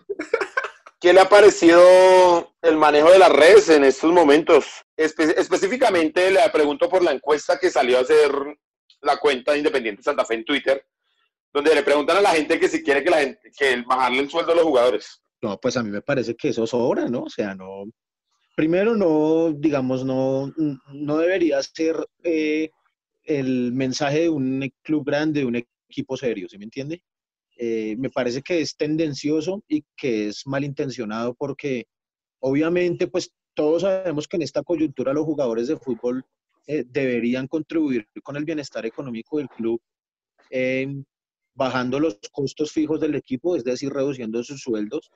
qué 1.01 1.13
le 1.15 1.21
ha 1.21 1.29
parecido 1.29 2.55
el 2.61 2.77
manejo 2.77 3.11
de 3.11 3.19
las 3.19 3.33
redes 3.33 3.71
en 3.71 3.83
estos 3.85 4.13
momentos? 4.13 4.67
Espe- 4.95 5.35
específicamente 5.39 6.31
le 6.31 6.41
pregunto 6.51 6.89
por 6.91 7.03
la 7.03 7.13
encuesta 7.13 7.59
que 7.59 7.71
salió 7.71 7.97
a 7.97 8.03
hacer 8.03 8.31
la 9.01 9.17
cuenta 9.17 9.53
de 9.53 9.59
Independiente 9.59 10.03
Santa 10.03 10.27
Fe 10.27 10.35
en 10.35 10.45
Twitter, 10.45 10.85
donde 11.51 11.75
le 11.75 11.83
preguntan 11.83 12.19
a 12.19 12.21
la 12.21 12.31
gente 12.35 12.61
que 12.61 12.69
si 12.69 12.83
quiere 12.83 13.03
que 13.03 13.11
la 13.11 13.21
gente, 13.21 13.51
que 13.57 13.73
el- 13.73 13.85
bajarle 13.85 14.21
el 14.21 14.31
sueldo 14.31 14.53
a 14.53 14.57
los 14.57 14.65
jugadores. 14.65 15.23
No, 15.41 15.59
pues 15.59 15.79
a 15.79 15.83
mí 15.83 15.89
me 15.91 16.03
parece 16.03 16.37
que 16.37 16.49
eso 16.51 16.67
sobra, 16.67 17.09
¿no? 17.09 17.23
O 17.23 17.31
sea, 17.31 17.55
no. 17.55 17.85
Primero, 18.55 18.97
no, 18.97 19.51
digamos, 19.57 20.05
no, 20.05 20.53
no 20.93 21.17
debería 21.17 21.63
ser 21.63 21.97
eh, 22.23 22.71
el 23.23 23.73
mensaje 23.73 24.23
de 24.23 24.29
un 24.29 24.69
club 24.83 25.07
grande, 25.07 25.41
de 25.41 25.47
un 25.47 25.57
equipo 25.89 26.17
serio, 26.17 26.49
¿sí 26.49 26.59
me 26.59 26.65
entiende? 26.65 27.03
Eh, 27.57 27.97
me 27.99 28.11
parece 28.11 28.43
que 28.43 28.61
es 28.61 28.77
tendencioso 28.77 29.63
y 29.69 29.85
que 29.97 30.29
es 30.29 30.47
malintencionado 30.47 31.35
porque 31.35 31.87
obviamente, 32.41 33.09
pues 33.09 33.33
todos 33.55 33.83
sabemos 33.83 34.29
que 34.29 34.37
en 34.37 34.43
esta 34.43 34.63
coyuntura 34.63 35.13
los 35.13 35.25
jugadores 35.25 35.67
de 35.69 35.77
fútbol 35.77 36.25
eh, 36.67 36.85
deberían 36.87 37.49
contribuir 37.49 38.07
con 38.23 38.37
el 38.37 38.45
bienestar 38.45 38.87
económico 38.87 39.39
del 39.39 39.49
club, 39.49 39.81
eh, 40.51 40.87
bajando 41.55 41.99
los 41.99 42.19
costos 42.31 42.71
fijos 42.71 43.01
del 43.01 43.17
equipo, 43.17 43.57
es 43.57 43.65
decir, 43.65 43.93
reduciendo 43.93 44.43
sus 44.45 44.61
sueldos 44.61 45.11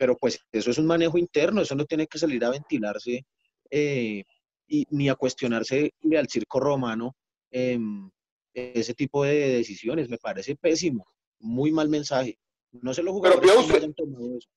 pero 0.00 0.16
pues 0.16 0.40
eso 0.50 0.70
es 0.70 0.78
un 0.78 0.86
manejo 0.86 1.18
interno, 1.18 1.60
eso 1.60 1.74
no 1.74 1.84
tiene 1.84 2.06
que 2.06 2.18
salir 2.18 2.42
a 2.42 2.48
ventilarse 2.48 3.26
eh, 3.70 4.24
y, 4.66 4.86
ni 4.88 5.10
a 5.10 5.14
cuestionarse 5.14 5.92
al 6.18 6.26
circo 6.26 6.58
romano 6.58 7.16
em, 7.50 8.10
ese 8.54 8.94
tipo 8.94 9.24
de 9.24 9.34
decisiones. 9.58 10.08
Me 10.08 10.18
parece 10.18 10.56
pésimo, 10.56 11.06
muy 11.38 11.70
mal 11.72 11.88
mensaje. 11.88 12.38
No 12.72 12.94
se 12.94 13.02
lo 13.02 13.20
Pero, 13.20 13.34
jugadores 13.40 13.50
cómo 13.96 14.18
usted- 14.18 14.36
eso. 14.38 14.48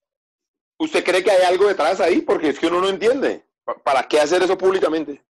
¿Usted 0.80 1.04
cree 1.04 1.24
que 1.24 1.32
hay 1.32 1.44
algo 1.44 1.68
detrás 1.68 2.00
ahí? 2.02 2.22
Porque 2.22 2.50
es 2.50 2.60
que 2.60 2.68
uno 2.68 2.82
no 2.82 2.90
entiende. 2.90 3.46
Pa- 3.64 3.78
¿Para 3.82 4.08
qué 4.08 4.20
hacer 4.20 4.42
eso 4.44 4.58
públicamente? 4.58 5.24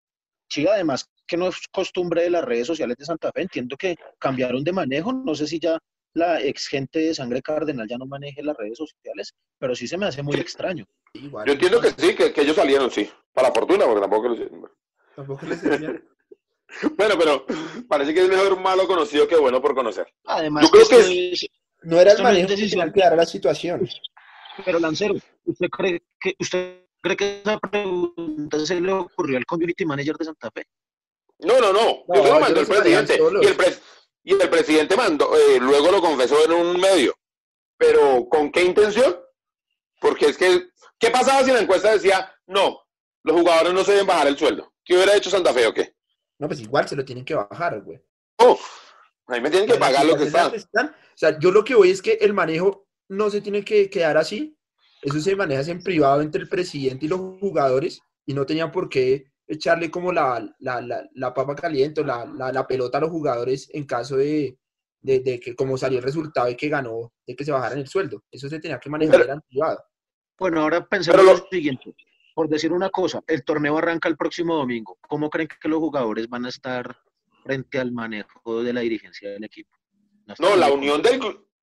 Sí, 0.49 0.67
además 0.67 1.09
que 1.27 1.37
no 1.37 1.47
es 1.49 1.67
costumbre 1.71 2.23
de 2.23 2.29
las 2.29 2.43
redes 2.43 2.67
sociales 2.67 2.97
de 2.97 3.05
Santa 3.05 3.31
Fe. 3.31 3.41
Entiendo 3.43 3.75
que 3.77 3.95
cambiaron 4.19 4.63
de 4.63 4.71
manejo. 4.71 5.11
No 5.13 5.35
sé 5.35 5.47
si 5.47 5.59
ya 5.59 5.77
la 6.15 6.41
ex 6.41 6.67
gente 6.67 6.99
de 6.99 7.15
Sangre 7.15 7.41
Cardenal 7.41 7.87
ya 7.87 7.97
no 7.97 8.05
maneje 8.05 8.43
las 8.43 8.55
redes 8.57 8.77
sociales, 8.77 9.33
pero 9.57 9.75
sí 9.75 9.87
se 9.87 9.97
me 9.97 10.05
hace 10.05 10.21
muy 10.23 10.35
extraño. 10.35 10.85
Igual, 11.13 11.45
Yo 11.47 11.53
entiendo 11.53 11.81
que 11.81 11.89
sí, 11.91 12.15
que, 12.15 12.31
que 12.33 12.41
ellos 12.41 12.55
salieron, 12.55 12.89
sí. 12.91 13.09
Para 13.33 13.51
fortuna, 13.51 13.85
porque 13.85 14.01
tampoco 14.01 14.27
lo 14.29 14.35
sé. 14.35 14.49
Tampoco 15.15 15.45
servía. 15.55 16.03
Bueno, 16.97 17.15
pero 17.17 17.45
parece 17.87 18.13
que 18.13 18.21
es 18.21 18.29
mejor 18.29 18.59
malo 18.59 18.87
conocido 18.87 19.27
que 19.27 19.35
bueno 19.35 19.61
por 19.61 19.75
conocer. 19.75 20.07
Además, 20.25 20.63
Yo 20.65 20.71
creo 20.71 20.87
que 20.87 21.31
es- 21.33 21.47
No 21.83 21.99
era 21.99 22.13
el 22.13 22.23
manejo 22.23 22.47
que 22.47 22.55
decisión. 22.55 22.79
tenía 22.81 22.93
que 22.93 22.99
dar 23.01 23.13
a 23.13 23.17
la 23.17 23.25
situación. 23.25 23.89
Pero 24.65 24.79
Lancero, 24.79 25.15
¿usted 25.45 25.67
cree 25.69 26.01
que 26.19 26.35
usted 26.39 26.83
cree 27.01 27.17
que 27.17 27.41
esa 27.41 27.59
pregunta 27.59 28.65
se 28.65 28.79
le 28.79 28.91
ocurrió 28.93 29.37
al 29.37 29.45
community 29.45 29.85
manager 29.85 30.15
de 30.15 30.25
Santa 30.25 30.49
Fe? 30.51 30.65
No, 31.39 31.59
no, 31.59 31.73
no. 31.73 32.03
No, 32.07 32.13
Eso 32.15 32.33
lo 32.33 32.39
mandó 32.39 32.59
el 32.61 32.67
presidente. 32.67 33.15
el, 33.15 33.77
y 34.25 34.31
el 34.33 34.49
presidente 34.49 34.95
mandó, 34.95 35.35
eh, 35.35 35.59
luego 35.59 35.91
lo 35.91 35.99
confesó 36.01 36.45
en 36.45 36.53
un 36.53 36.79
medio. 36.79 37.13
Pero 37.77 38.25
¿con 38.29 38.51
qué 38.51 38.63
intención? 38.63 39.19
Porque 39.99 40.27
es 40.27 40.37
que, 40.37 40.69
¿qué 40.97 41.09
pasaba 41.09 41.43
si 41.43 41.51
la 41.51 41.59
encuesta 41.59 41.91
decía, 41.91 42.33
no, 42.47 42.79
los 43.23 43.35
jugadores 43.35 43.73
no 43.73 43.83
se 43.83 43.91
deben 43.91 44.07
bajar 44.07 44.27
el 44.27 44.37
sueldo? 44.37 44.71
¿Qué 44.85 44.95
hubiera 44.95 45.15
hecho 45.17 45.29
Santa 45.29 45.51
Fe 45.53 45.67
o 45.67 45.73
qué? 45.73 45.92
No, 46.39 46.47
pues 46.47 46.59
igual 46.61 46.87
se 46.87 46.95
lo 46.95 47.05
tienen 47.05 47.23
que 47.25 47.35
bajar, 47.35 47.81
güey. 47.81 47.99
Oh, 48.37 48.57
a 49.27 49.33
mí 49.35 49.41
me 49.41 49.49
tienen 49.49 49.69
que 49.69 49.75
pagar 49.77 50.05
lo 50.05 50.17
que 50.17 50.23
están- 50.25 50.87
O 50.89 51.15
sea, 51.17 51.37
yo 51.39 51.51
lo 51.51 51.63
que 51.63 51.75
voy 51.75 51.91
es 51.91 52.01
que 52.01 52.13
el 52.13 52.33
manejo 52.33 52.87
no 53.09 53.29
se 53.29 53.41
tiene 53.41 53.63
que 53.63 53.89
quedar 53.89 54.17
así. 54.17 54.57
Eso 55.01 55.19
se 55.19 55.35
maneja 55.35 55.69
en 55.71 55.83
privado 55.83 56.21
entre 56.21 56.41
el 56.41 56.49
presidente 56.49 57.05
y 57.05 57.09
los 57.09 57.19
jugadores 57.39 57.99
y 58.25 58.33
no 58.33 58.45
tenían 58.45 58.71
por 58.71 58.89
qué 58.89 59.25
echarle 59.47 59.91
como 59.91 60.11
la, 60.11 60.49
la, 60.59 60.81
la, 60.81 61.07
la 61.13 61.33
papa 61.33 61.55
caliente 61.55 62.01
o 62.01 62.03
la, 62.05 62.25
la, 62.25 62.51
la 62.51 62.65
pelota 62.65 62.97
a 62.97 63.01
los 63.01 63.09
jugadores 63.11 63.69
en 63.73 63.85
caso 63.85 64.15
de, 64.15 64.57
de, 65.01 65.19
de 65.19 65.39
que 65.39 65.55
como 65.55 65.77
salió 65.77 65.97
el 65.99 66.03
resultado 66.05 66.49
y 66.49 66.55
que 66.55 66.69
ganó, 66.69 67.11
de 67.27 67.35
que 67.35 67.43
se 67.43 67.51
bajaran 67.51 67.79
el 67.79 67.87
sueldo. 67.87 68.23
Eso 68.31 68.47
se 68.49 68.59
tenía 68.59 68.79
que 68.79 68.89
manejar 68.89 69.19
Pero- 69.21 69.33
en 69.33 69.41
privado. 69.41 69.83
Bueno, 70.39 70.61
ahora 70.61 70.85
pensemos 70.87 71.23
lo- 71.23 71.33
lo 71.37 71.47
siguiente. 71.51 71.93
Por 72.33 72.49
decir 72.49 72.73
una 72.73 72.89
cosa, 72.89 73.21
el 73.27 73.43
torneo 73.43 73.77
arranca 73.77 74.09
el 74.09 74.17
próximo 74.17 74.55
domingo. 74.55 74.97
¿Cómo 75.07 75.29
creen 75.29 75.47
que 75.47 75.69
los 75.69 75.79
jugadores 75.79 76.27
van 76.27 76.45
a 76.45 76.49
estar 76.49 76.97
frente 77.43 77.79
al 77.79 77.91
manejo 77.91 78.63
de 78.63 78.73
la 78.73 78.81
dirigencia 78.81 79.29
del 79.29 79.43
equipo? 79.43 79.71
No, 80.39 80.55
la 80.55 80.71
unión 80.71 81.01
del, 81.01 81.19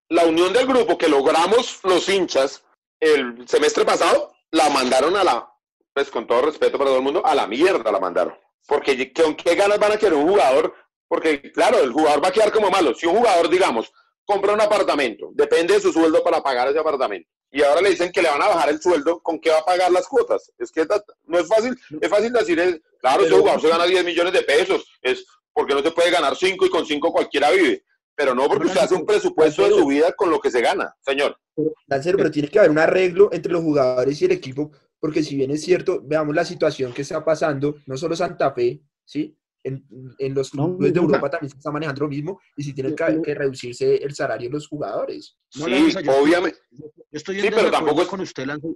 la 0.09 0.27
unión 0.27 0.53
del 0.53 0.67
grupo 0.67 0.99
que 0.99 1.09
logramos 1.09 1.81
los 1.85 2.09
hinchas 2.09 2.65
el 3.01 3.49
semestre 3.49 3.85
pasado, 3.85 4.33
la 4.51 4.69
mandaron 4.69 5.17
a 5.17 5.25
la, 5.25 5.51
pues 5.95 6.11
con 6.11 6.27
todo 6.27 6.43
respeto 6.43 6.77
para 6.77 6.91
todo 6.91 6.99
el 6.99 7.05
mundo, 7.05 7.25
a 7.25 7.35
la 7.35 7.47
mierda 7.47 7.91
la 7.91 7.99
mandaron. 7.99 8.35
Porque 8.67 9.13
¿con 9.13 9.35
qué 9.35 9.55
ganas 9.55 9.79
van 9.79 9.93
a 9.93 9.97
querer 9.97 10.15
un 10.15 10.29
jugador? 10.29 10.75
Porque, 11.09 11.51
claro, 11.51 11.79
el 11.79 11.93
jugador 11.93 12.23
va 12.23 12.29
a 12.29 12.33
quedar 12.33 12.53
como 12.53 12.71
malo. 12.71 12.95
Si 12.95 13.07
un 13.07 13.17
jugador, 13.17 13.49
digamos, 13.49 13.91
compra 14.25 14.53
un 14.53 14.61
apartamento, 14.61 15.31
depende 15.33 15.75
de 15.75 15.81
su 15.81 15.93
sueldo 15.93 16.23
para 16.23 16.43
pagar 16.43 16.69
ese 16.69 16.79
apartamento. 16.79 17.29
Y 17.53 17.63
ahora 17.63 17.81
le 17.81 17.91
dicen 17.91 18.13
que 18.13 18.23
le 18.23 18.29
van 18.31 18.41
a 18.43 18.49
bajar 18.49 18.69
el 18.71 18.81
sueldo, 18.81 19.21
¿con 19.21 19.41
qué 19.41 19.51
va 19.51 19.59
a 19.59 19.65
pagar 19.65 19.91
las 19.91 20.07
cuotas? 20.07 20.53
Es 20.59 20.71
que 20.71 20.87
no 21.27 21.39
es 21.39 21.49
fácil, 21.49 21.77
es 22.01 22.09
fácil 22.09 22.33
decir, 22.33 22.59
es- 22.61 22.81
claro, 23.01 23.21
ese 23.23 23.31
Pero- 23.31 23.41
jugador 23.41 23.61
se 23.61 23.69
gana 23.69 23.85
10 23.87 24.05
millones 24.05 24.33
de 24.33 24.43
pesos, 24.43 24.87
es 25.03 25.25
porque 25.53 25.75
no 25.75 25.83
se 25.83 25.91
puede 25.91 26.11
ganar 26.11 26.37
5 26.37 26.65
y 26.67 26.71
con 26.71 26.87
5 26.87 27.13
cualquiera 27.13 27.51
vive. 27.51 27.85
Pero 28.15 28.35
no 28.35 28.47
porque 28.49 28.67
usted 28.67 28.81
hace 28.81 28.95
un 28.95 29.07
presupuesto 29.07 29.65
de 29.65 29.71
su 29.71 29.87
vida 29.87 30.13
con 30.13 30.31
lo 30.31 30.41
que 30.41 30.51
se 30.51 30.61
gana, 30.61 30.95
señor. 31.01 31.39
Lancero, 31.87 32.19
pero 32.19 32.31
tiene 32.31 32.49
que 32.49 32.59
haber 32.59 32.71
un 32.71 32.79
arreglo 32.79 33.31
entre 33.33 33.53
los 33.53 33.63
jugadores 33.63 34.21
y 34.21 34.27
el 34.27 34.33
equipo, 34.33 34.71
porque 35.01 35.23
si 35.23 35.37
bien 35.37 35.51
es 35.51 35.63
cierto, 35.63 36.01
veamos 36.03 36.35
la 36.35 36.45
situación 36.45 36.93
que 36.93 37.03
está 37.03 37.25
pasando, 37.25 37.77
no 37.87 37.97
solo 37.97 38.15
Santa 38.15 38.53
Fe, 38.53 38.81
¿sí? 39.05 39.37
En, 39.63 39.85
en 40.19 40.35
los 40.35 40.55
No, 40.55 40.77
clubes 40.77 40.95
de. 40.95 41.01
Europa 41.01 41.31
también 41.31 41.51
se 41.51 41.57
está 41.59 41.71
manejando 41.71 42.03
lo 42.03 42.09
mismo 42.09 42.41
y 42.57 42.63
si 42.63 42.73
tiene 42.73 42.95
que, 42.95 43.21
que 43.23 43.35
reducirse 43.35 43.97
el 43.97 44.15
salario 44.15 44.49
de 44.49 44.55
los 44.55 44.67
jugadores. 44.69 45.37
No, 45.57 45.67
sí, 45.67 45.71
Lanza, 45.71 46.01
yo 46.01 46.11
estoy- 46.13 46.23
obviamente. 46.25 46.59
Yo 46.71 46.89
estoy 47.13 47.37
en 47.37 47.43
Sí, 47.43 47.49
pero 47.55 47.71
tampoco 47.71 48.03
es- 48.03 48.09
con 48.09 48.21
usted, 48.21 48.47
Lanza. 48.47 48.69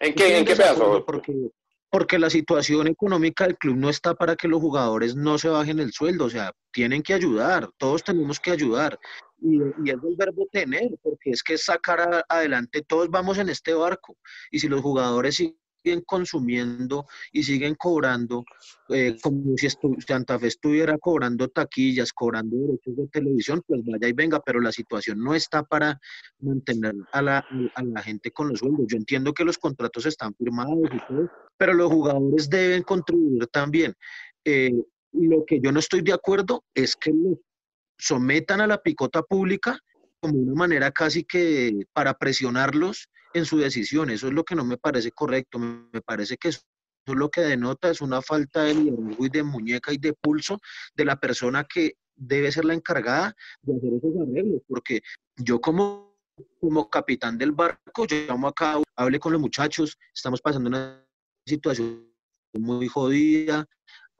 ¿En 0.00 0.14
qué, 0.14 0.38
en 0.38 0.44
qué 0.46 0.56
pedazo? 0.56 1.04
Porque, 1.04 1.34
porque 1.90 2.18
la 2.18 2.30
situación 2.30 2.86
económica 2.86 3.44
del 3.46 3.58
club 3.58 3.76
no 3.76 3.90
está 3.90 4.14
para 4.14 4.34
que 4.34 4.48
los 4.48 4.60
jugadores 4.60 5.14
no 5.14 5.36
se 5.36 5.48
bajen 5.48 5.78
el 5.80 5.92
sueldo, 5.92 6.24
o 6.24 6.30
sea, 6.30 6.50
tienen 6.72 7.02
que 7.02 7.12
ayudar, 7.12 7.68
todos 7.76 8.02
tenemos 8.02 8.40
que 8.40 8.50
ayudar. 8.52 8.98
Y, 9.38 9.56
y 9.84 9.90
es 9.90 9.96
el 10.02 10.16
verbo 10.16 10.48
tener, 10.50 10.88
porque 11.02 11.30
es 11.30 11.42
que 11.42 11.54
es 11.54 11.64
sacar 11.64 12.00
a- 12.00 12.24
adelante, 12.28 12.80
todos 12.82 13.10
vamos 13.10 13.36
en 13.38 13.50
este 13.50 13.74
barco. 13.74 14.16
Y 14.50 14.60
si 14.60 14.68
los 14.68 14.80
jugadores 14.80 15.34
siguen 15.36 15.58
consumiendo 16.06 17.06
y 17.32 17.42
siguen 17.42 17.74
cobrando, 17.74 18.44
eh, 18.88 19.16
como 19.22 19.56
si 19.56 19.68
Santa 20.06 20.38
Fe 20.38 20.48
estuviera 20.48 20.98
cobrando 20.98 21.48
taquillas, 21.48 22.12
cobrando 22.12 22.56
derechos 22.56 22.96
de 22.96 23.08
televisión, 23.08 23.62
pues 23.66 23.82
vaya 23.84 24.08
y 24.08 24.12
venga, 24.12 24.40
pero 24.40 24.60
la 24.60 24.72
situación 24.72 25.22
no 25.22 25.34
está 25.34 25.62
para 25.62 26.00
mantener 26.40 26.94
a 27.12 27.22
la, 27.22 27.46
a 27.74 27.82
la 27.82 28.02
gente 28.02 28.30
con 28.30 28.48
los 28.48 28.60
sueldos. 28.60 28.86
Yo 28.88 28.96
entiendo 28.96 29.32
que 29.32 29.44
los 29.44 29.58
contratos 29.58 30.06
están 30.06 30.34
firmados 30.34 30.78
y 30.92 30.98
todo, 31.06 31.30
pero 31.56 31.74
los 31.74 31.90
jugadores 31.90 32.48
deben 32.48 32.82
contribuir 32.82 33.46
también. 33.48 33.94
Eh, 34.44 34.72
lo 35.12 35.44
que 35.44 35.60
yo 35.60 35.72
no 35.72 35.78
estoy 35.78 36.00
de 36.02 36.12
acuerdo 36.12 36.64
es 36.74 36.96
que 36.96 37.10
los 37.12 37.38
sometan 38.02 38.60
a 38.60 38.66
la 38.66 38.82
picota 38.82 39.22
pública 39.22 39.78
como 40.20 40.38
una 40.38 40.54
manera 40.54 40.90
casi 40.90 41.24
que 41.24 41.86
para 41.92 42.14
presionarlos 42.14 43.08
en 43.34 43.44
su 43.44 43.58
decisión. 43.58 44.10
Eso 44.10 44.28
es 44.28 44.32
lo 44.32 44.44
que 44.44 44.54
no 44.54 44.64
me 44.64 44.76
parece 44.76 45.10
correcto. 45.12 45.58
Me, 45.58 46.00
parece 46.02 46.36
que 46.36 46.48
eso 46.48 46.60
es 47.06 47.14
lo 47.14 47.30
que 47.30 47.40
denota 47.40 47.90
es 47.90 48.00
una 48.00 48.22
falta 48.22 48.62
de 48.64 48.74
liderazgo 48.74 49.26
y 49.26 49.28
de 49.28 49.42
muñeca 49.42 49.92
y 49.92 49.98
de 49.98 50.12
pulso 50.12 50.58
de 50.94 51.04
la 51.04 51.16
persona 51.16 51.64
que 51.64 51.94
debe 52.14 52.52
ser 52.52 52.64
la 52.64 52.74
encargada 52.74 53.34
de 53.62 53.76
hacer 53.76 53.90
esos 53.94 54.12
arreglos, 54.20 54.62
porque 54.68 55.00
yo 55.36 55.60
como, 55.60 56.16
como 56.60 56.88
capitán 56.88 57.38
del 57.38 57.52
barco, 57.52 58.06
yo 58.06 58.16
llamo 58.28 58.48
acá, 58.48 58.80
hable 58.96 59.18
con 59.18 59.32
los 59.32 59.40
muchachos, 59.40 59.98
estamos 60.14 60.40
pasando 60.40 60.68
una 60.68 61.04
situación 61.44 62.12
muy 62.54 62.86
jodida, 62.86 63.66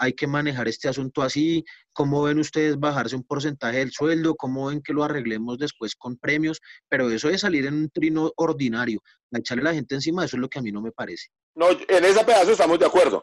hay 0.03 0.15
que 0.15 0.27
manejar 0.27 0.67
este 0.67 0.89
asunto 0.89 1.23
así, 1.23 1.65
cómo 1.93 2.25
ven 2.25 2.41
ustedes 2.41 2.77
bajarse 2.77 3.15
un 3.15 3.23
porcentaje 3.23 3.79
del 3.79 3.93
sueldo, 3.93 4.35
cómo 4.35 4.67
ven 4.67 4.83
que 4.83 4.93
lo 4.93 5.05
arreglemos 5.05 5.59
después 5.59 5.95
con 5.95 6.17
premios, 6.17 6.61
pero 6.89 7.09
eso 7.09 7.29
de 7.29 7.39
salir 7.39 7.67
en 7.67 7.75
un 7.75 7.89
trino 7.89 8.33
ordinario, 8.35 9.01
a 9.33 9.39
echarle 9.39 9.63
a 9.63 9.67
la 9.67 9.75
gente 9.75 9.95
encima, 9.95 10.25
eso 10.25 10.37
es 10.37 10.41
lo 10.41 10.49
que 10.49 10.59
a 10.59 10.63
mí 10.63 10.73
no 10.73 10.83
me 10.83 10.91
parece. 10.91 11.29
No, 11.55 11.71
en 11.71 12.05
ese 12.05 12.25
pedazo 12.25 12.51
estamos 12.51 12.81
de 12.81 12.87
acuerdo. 12.87 13.23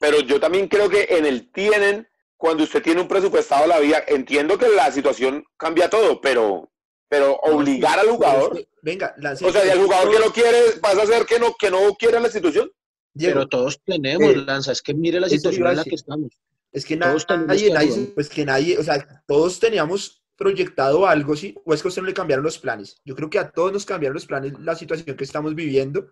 Pero 0.00 0.18
yo 0.18 0.40
también 0.40 0.66
creo 0.66 0.90
que 0.90 1.06
en 1.10 1.26
el 1.26 1.52
tienen, 1.52 2.08
cuando 2.36 2.64
usted 2.64 2.82
tiene 2.82 3.02
un 3.02 3.08
presupuestado 3.08 3.62
a 3.62 3.68
la 3.68 3.78
vida, 3.78 4.02
entiendo 4.08 4.58
que 4.58 4.68
la 4.68 4.90
situación 4.90 5.44
cambia 5.56 5.88
todo, 5.88 6.20
pero, 6.20 6.72
pero 7.08 7.36
obligar 7.36 8.00
al 8.00 8.08
jugador, 8.08 8.66
venga, 8.82 9.14
Lancero, 9.18 9.50
o 9.50 9.52
sea, 9.52 9.64
y 9.64 9.70
al 9.70 9.78
jugador 9.78 10.10
que 10.10 10.18
lo 10.18 10.32
quiere, 10.32 10.72
pasa 10.82 11.02
a 11.02 11.06
ser 11.06 11.24
que 11.24 11.38
no, 11.38 11.54
que 11.56 11.70
no 11.70 11.94
quiere 11.94 12.18
la 12.18 12.26
institución. 12.26 12.68
Diego, 13.16 13.34
pero 13.34 13.48
todos 13.48 13.80
tenemos, 13.84 14.30
eh, 14.32 14.36
Lanza, 14.36 14.72
es 14.72 14.82
que 14.82 14.94
mire 14.94 15.18
la 15.20 15.28
situación 15.28 15.66
en 15.70 15.76
la 15.76 15.84
que 15.84 15.94
estamos. 15.94 16.32
es 16.72 16.84
que 16.84 16.96
na- 16.96 17.06
todos 17.08 17.26
tenemos 17.26 17.46
nadie, 17.48 17.70
nadie, 17.72 17.88
pues 18.14 18.28
que 18.28 18.44
nadie, 18.44 18.78
o 18.78 18.82
sea, 18.82 19.22
todos 19.26 19.58
teníamos 19.60 20.22
proyectado 20.36 21.06
algo, 21.06 21.34
¿sí? 21.36 21.54
O 21.64 21.72
es 21.72 21.80
que 21.82 21.88
a 21.88 21.90
usted 21.90 22.02
no 22.02 22.08
le 22.08 22.14
cambiaron 22.14 22.44
los 22.44 22.58
planes. 22.58 23.00
Yo 23.04 23.14
creo 23.16 23.30
que 23.30 23.38
a 23.38 23.50
todos 23.50 23.72
nos 23.72 23.86
cambiaron 23.86 24.14
los 24.14 24.26
planes 24.26 24.52
la 24.60 24.74
situación 24.76 25.16
que 25.16 25.24
estamos 25.24 25.54
viviendo 25.54 26.10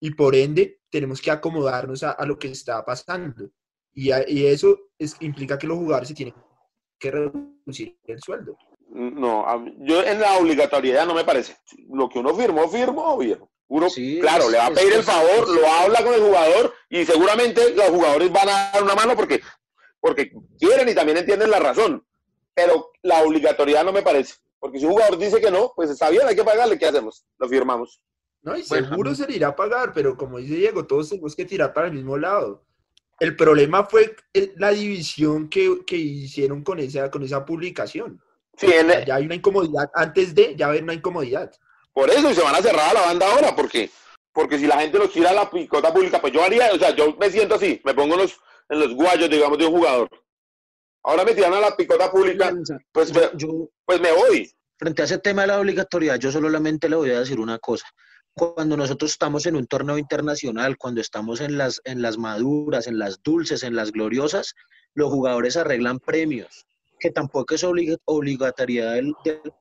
y 0.00 0.10
por 0.10 0.34
ende 0.34 0.80
tenemos 0.90 1.22
que 1.22 1.30
acomodarnos 1.30 2.02
a, 2.02 2.10
a 2.10 2.26
lo 2.26 2.38
que 2.38 2.48
está 2.48 2.84
pasando. 2.84 3.50
Y, 3.94 4.10
a- 4.10 4.28
y 4.28 4.46
eso 4.46 4.78
es, 4.98 5.16
implica 5.20 5.58
que 5.58 5.66
los 5.66 5.78
jugadores 5.78 6.08
se 6.08 6.14
tienen 6.14 6.34
que 6.98 7.10
reducir 7.10 7.96
el 8.04 8.20
sueldo. 8.20 8.56
No, 8.90 9.46
yo 9.78 10.02
en 10.02 10.20
la 10.20 10.36
obligatoriedad 10.36 11.06
no 11.06 11.14
me 11.14 11.24
parece. 11.24 11.56
Lo 11.88 12.08
que 12.10 12.18
uno 12.18 12.34
firmó, 12.34 12.68
firmó, 12.68 13.16
viejo. 13.16 13.50
Uno, 13.74 13.88
Sí, 13.88 14.18
claro, 14.20 14.44
es- 14.44 14.50
le 14.50 14.58
va 14.58 14.66
a 14.66 14.68
es- 14.70 14.78
pedir 14.78 14.92
el 14.92 15.02
favor, 15.02 15.44
es- 15.44 15.48
lo 15.48 15.66
habla 15.66 16.04
con 16.04 16.12
el 16.12 16.20
jugador 16.20 16.74
y 16.90 17.06
seguramente 17.06 17.70
los 17.74 17.88
jugadores 17.88 18.30
van 18.30 18.48
a 18.50 18.70
dar 18.72 18.82
una 18.82 18.94
mano 18.94 19.16
porque, 19.16 19.40
porque 19.98 20.30
quieren 20.58 20.88
y 20.90 20.94
también 20.94 21.16
entienden 21.16 21.50
la 21.50 21.58
razón. 21.58 22.04
Pero 22.54 22.90
la 23.02 23.22
obligatoriedad 23.22 23.82
no 23.82 23.92
me 23.92 24.02
parece. 24.02 24.34
Porque 24.58 24.78
si 24.78 24.84
un 24.84 24.92
jugador 24.92 25.16
dice 25.16 25.40
que 25.40 25.50
no, 25.50 25.72
pues 25.74 25.88
está 25.88 26.10
bien, 26.10 26.26
hay 26.26 26.36
que 26.36 26.44
pagarle. 26.44 26.78
¿Qué 26.78 26.84
hacemos? 26.86 27.24
Lo 27.38 27.48
firmamos. 27.48 28.00
¿no? 28.42 28.56
Y 28.58 28.62
seguro 28.64 29.14
se 29.14 29.26
le 29.26 29.36
irá 29.36 29.48
a 29.48 29.56
pagar, 29.56 29.92
pero 29.94 30.16
como 30.16 30.38
dice 30.38 30.54
Diego, 30.56 30.84
todos 30.86 31.08
tenemos 31.08 31.34
que 31.36 31.44
tirar 31.44 31.72
para 31.72 31.86
el 31.86 31.92
mismo 31.94 32.18
lado. 32.18 32.64
El 33.20 33.36
problema 33.36 33.84
fue 33.86 34.16
la 34.56 34.70
división 34.70 35.48
que, 35.48 35.78
que 35.86 35.96
hicieron 35.96 36.62
con 36.64 36.78
esa, 36.80 37.08
con 37.10 37.22
esa 37.22 37.44
publicación. 37.46 38.20
Sí, 38.56 38.66
en- 38.66 39.06
Ya 39.06 39.14
hay 39.14 39.24
una 39.26 39.36
incomodidad, 39.36 39.88
antes 39.94 40.34
de 40.34 40.56
ya 40.56 40.66
haber 40.66 40.82
una 40.82 40.92
incomodidad. 40.92 41.52
Por 41.92 42.10
eso 42.10 42.30
y 42.30 42.34
se 42.34 42.42
van 42.42 42.54
a 42.54 42.62
cerrar 42.62 42.90
a 42.90 42.94
la 42.94 43.00
banda 43.02 43.30
ahora, 43.30 43.54
porque, 43.54 43.90
porque 44.32 44.58
si 44.58 44.66
la 44.66 44.80
gente 44.80 44.98
los 44.98 45.12
tira 45.12 45.30
a 45.30 45.34
la 45.34 45.50
picota 45.50 45.92
pública, 45.92 46.20
pues 46.20 46.32
yo 46.32 46.42
haría, 46.42 46.72
o 46.72 46.78
sea, 46.78 46.94
yo 46.94 47.14
me 47.16 47.30
siento 47.30 47.54
así, 47.56 47.80
me 47.84 47.94
pongo 47.94 48.14
en 48.14 48.20
los, 48.22 48.38
en 48.68 48.80
los 48.80 48.94
guayos, 48.94 49.28
digamos, 49.30 49.58
de 49.58 49.66
un 49.66 49.72
jugador. 49.72 50.08
Ahora 51.04 51.24
me 51.24 51.34
tiran 51.34 51.52
a 51.54 51.60
la 51.60 51.76
picota 51.76 52.10
pública, 52.10 52.54
pues, 52.92 53.10
yo- 53.12 53.32
yo, 53.36 53.48
pues 53.84 54.00
me 54.00 54.12
voy. 54.12 54.50
frente 54.78 55.02
a 55.02 55.04
ese 55.04 55.18
tema 55.18 55.42
de 55.42 55.48
la 55.48 55.60
obligatoriedad, 55.60 56.18
yo 56.18 56.32
solamente 56.32 56.88
le 56.88 56.96
voy 56.96 57.10
a 57.10 57.20
decir 57.20 57.38
una 57.38 57.58
cosa. 57.58 57.86
Cuando 58.34 58.76
nosotros 58.76 59.10
estamos 59.12 59.44
en 59.46 59.54
un 59.56 59.66
torneo 59.66 59.98
internacional, 59.98 60.76
cuando 60.78 61.00
estamos 61.00 61.40
en 61.40 61.56
las, 61.58 61.80
en 61.84 62.02
las 62.02 62.18
maduras, 62.18 62.86
en 62.86 62.98
las 62.98 63.22
dulces, 63.22 63.62
en 63.62 63.76
las 63.76 63.92
gloriosas, 63.92 64.54
los 64.94 65.10
jugadores 65.10 65.56
arreglan 65.56 65.98
premios, 66.00 66.66
que 67.02 67.10
tampoco 67.10 67.56
es 67.56 67.64
obliga- 67.64 67.98
obligatoriedad 68.04 68.94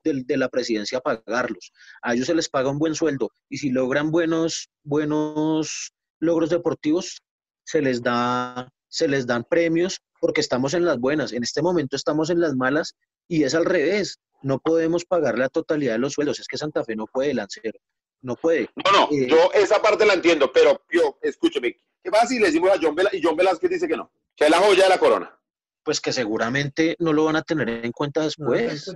del- 0.04 0.26
de 0.28 0.38
la 0.38 0.48
presidencia 0.48 1.00
pagarlos. 1.02 1.72
A 2.04 2.14
ellos 2.14 2.28
se 2.28 2.36
les 2.36 2.48
paga 2.48 2.70
un 2.70 2.78
buen 2.78 2.94
sueldo 2.94 3.32
y 3.50 3.58
si 3.58 3.72
logran 3.72 4.12
buenos, 4.12 4.70
buenos 4.84 5.92
logros 6.20 6.52
deportivos, 6.52 7.22
se 7.66 7.82
les 7.82 8.04
da, 8.04 8.70
se 8.88 9.08
les 9.08 9.26
dan 9.26 9.44
premios 9.44 10.00
porque 10.20 10.40
estamos 10.42 10.76
en 10.76 10.86
las 10.86 11.00
buenas. 11.00 11.34
En 11.34 11.42
este 11.42 11.64
momento 11.64 11.96
estamos 11.96 12.30
en 12.30 12.40
las 12.40 12.56
malas 12.56 12.94
y 13.28 13.44
es 13.44 13.56
al 13.56 13.66
revés. 13.66 14.20
No 14.44 14.60
podemos 14.60 15.04
pagar 15.04 15.40
la 15.40 15.50
totalidad 15.50 15.94
de 15.94 16.00
los 16.00 16.14
sueldos. 16.14 16.40
Es 16.40 16.48
que 16.48 16.58
Santa 16.60 16.84
Fe 16.84 16.96
no 16.96 17.06
puede, 17.08 17.34
Lancero. 17.34 17.80
No 18.22 18.36
puede. 18.36 18.70
No, 18.86 18.92
no, 18.92 19.08
Eh, 19.12 19.28
yo 19.28 19.52
esa 19.54 19.82
parte 19.82 20.06
la 20.06 20.14
entiendo, 20.14 20.52
pero 20.54 20.80
yo, 20.92 21.18
escúcheme, 21.24 21.76
¿qué 22.04 22.12
pasa 22.12 22.28
si 22.28 22.38
le 22.40 22.48
decimos 22.48 22.70
a 22.70 22.80
John 22.80 22.94
Velázquez 22.94 23.20
y 23.20 23.24
John 23.26 23.36
Velázquez 23.36 23.70
dice 23.72 23.88
que 23.88 23.98
no? 23.98 24.12
Que 24.36 24.44
es 24.46 24.52
la 24.52 24.60
joya 24.60 24.84
de 24.84 24.90
la 24.90 25.00
corona. 25.00 25.41
Pues 25.84 26.00
que 26.02 26.14
seguramente 26.14 26.96
no 27.00 27.14
lo 27.14 27.26
van 27.26 27.36
a 27.38 27.42
tener 27.42 27.70
en 27.70 27.92
cuenta 27.92 28.20
No 28.22 28.26
después. 28.26 28.96